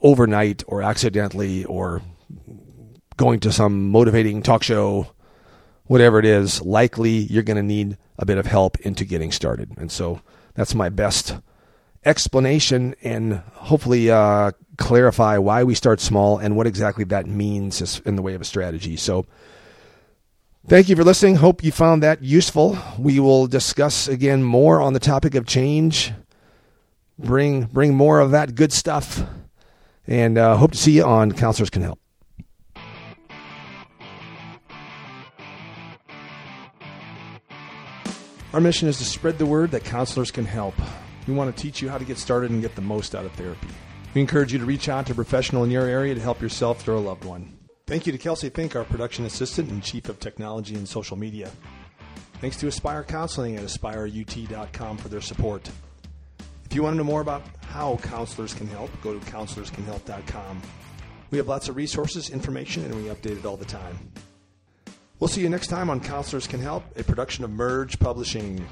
overnight 0.00 0.64
or 0.66 0.82
accidentally 0.82 1.64
or 1.64 2.00
going 3.16 3.40
to 3.40 3.52
some 3.52 3.90
motivating 3.90 4.42
talk 4.42 4.62
show, 4.62 5.08
whatever 5.84 6.18
it 6.18 6.24
is, 6.24 6.62
likely 6.62 7.10
you're 7.10 7.42
going 7.42 7.56
to 7.56 7.62
need 7.62 7.96
a 8.18 8.26
bit 8.26 8.38
of 8.38 8.46
help 8.46 8.78
into 8.80 9.04
getting 9.04 9.32
started. 9.32 9.72
And 9.76 9.90
so 9.90 10.20
that's 10.54 10.74
my 10.74 10.88
best 10.88 11.36
explanation 12.04 12.94
and 13.02 13.42
hopefully 13.54 14.10
uh, 14.10 14.52
clarify 14.78 15.38
why 15.38 15.64
we 15.64 15.74
start 15.74 16.00
small 16.00 16.38
and 16.38 16.56
what 16.56 16.66
exactly 16.66 17.04
that 17.04 17.26
means 17.26 18.00
in 18.00 18.16
the 18.16 18.22
way 18.22 18.34
of 18.34 18.40
a 18.40 18.44
strategy. 18.44 18.96
So 18.96 19.26
thank 20.66 20.88
you 20.88 20.96
for 20.96 21.04
listening. 21.04 21.36
Hope 21.36 21.62
you 21.62 21.72
found 21.72 22.02
that 22.02 22.22
useful. 22.22 22.78
We 22.98 23.20
will 23.20 23.46
discuss 23.46 24.08
again 24.08 24.42
more 24.42 24.80
on 24.80 24.92
the 24.92 25.00
topic 25.00 25.34
of 25.34 25.46
change. 25.46 26.12
Bring 27.18 27.64
bring 27.64 27.94
more 27.94 28.20
of 28.20 28.32
that 28.32 28.54
good 28.54 28.72
stuff, 28.72 29.22
and 30.06 30.36
uh, 30.36 30.56
hope 30.56 30.72
to 30.72 30.78
see 30.78 30.92
you 30.92 31.04
on 31.04 31.32
Counselors 31.32 31.70
Can 31.70 31.82
Help. 31.82 31.98
Our 38.52 38.60
mission 38.60 38.88
is 38.88 38.96
to 38.98 39.04
spread 39.04 39.36
the 39.36 39.44
word 39.44 39.70
that 39.72 39.84
counselors 39.84 40.30
can 40.30 40.46
help. 40.46 40.74
We 41.28 41.34
want 41.34 41.54
to 41.54 41.62
teach 41.62 41.82
you 41.82 41.90
how 41.90 41.98
to 41.98 42.04
get 42.04 42.16
started 42.16 42.50
and 42.50 42.62
get 42.62 42.74
the 42.74 42.80
most 42.80 43.14
out 43.14 43.26
of 43.26 43.32
therapy. 43.32 43.68
We 44.14 44.22
encourage 44.22 44.52
you 44.52 44.58
to 44.58 44.64
reach 44.64 44.88
out 44.88 45.04
to 45.06 45.12
a 45.12 45.14
professional 45.14 45.62
in 45.64 45.70
your 45.70 45.84
area 45.84 46.14
to 46.14 46.20
help 46.22 46.40
yourself 46.40 46.86
or 46.88 46.92
a 46.92 47.00
loved 47.00 47.24
one. 47.24 47.52
Thank 47.86 48.04
you 48.04 48.10
to 48.10 48.18
Kelsey 48.18 48.48
Fink, 48.48 48.74
our 48.74 48.82
production 48.82 49.26
assistant 49.26 49.70
and 49.70 49.80
chief 49.80 50.08
of 50.08 50.18
technology 50.18 50.74
and 50.74 50.88
social 50.88 51.16
media. 51.16 51.52
Thanks 52.40 52.56
to 52.56 52.66
Aspire 52.66 53.04
Counseling 53.04 53.56
at 53.56 53.62
aspireut.com 53.62 54.96
for 54.96 55.08
their 55.08 55.20
support. 55.20 55.70
If 56.64 56.74
you 56.74 56.82
want 56.82 56.94
to 56.94 56.98
know 56.98 57.04
more 57.04 57.20
about 57.20 57.42
how 57.60 57.96
counselors 57.98 58.54
can 58.54 58.66
help, 58.66 58.90
go 59.02 59.16
to 59.16 59.24
counselorscanhelp.com. 59.26 60.62
We 61.30 61.38
have 61.38 61.46
lots 61.46 61.68
of 61.68 61.76
resources, 61.76 62.30
information, 62.30 62.84
and 62.84 62.94
we 62.96 63.02
update 63.02 63.38
it 63.38 63.46
all 63.46 63.56
the 63.56 63.64
time. 63.64 63.96
We'll 65.20 65.28
see 65.28 65.40
you 65.40 65.48
next 65.48 65.68
time 65.68 65.88
on 65.88 66.00
Counselors 66.00 66.48
Can 66.48 66.60
Help, 66.60 66.84
a 66.98 67.04
production 67.04 67.44
of 67.44 67.50
Merge 67.50 68.00
Publishing. 68.00 68.66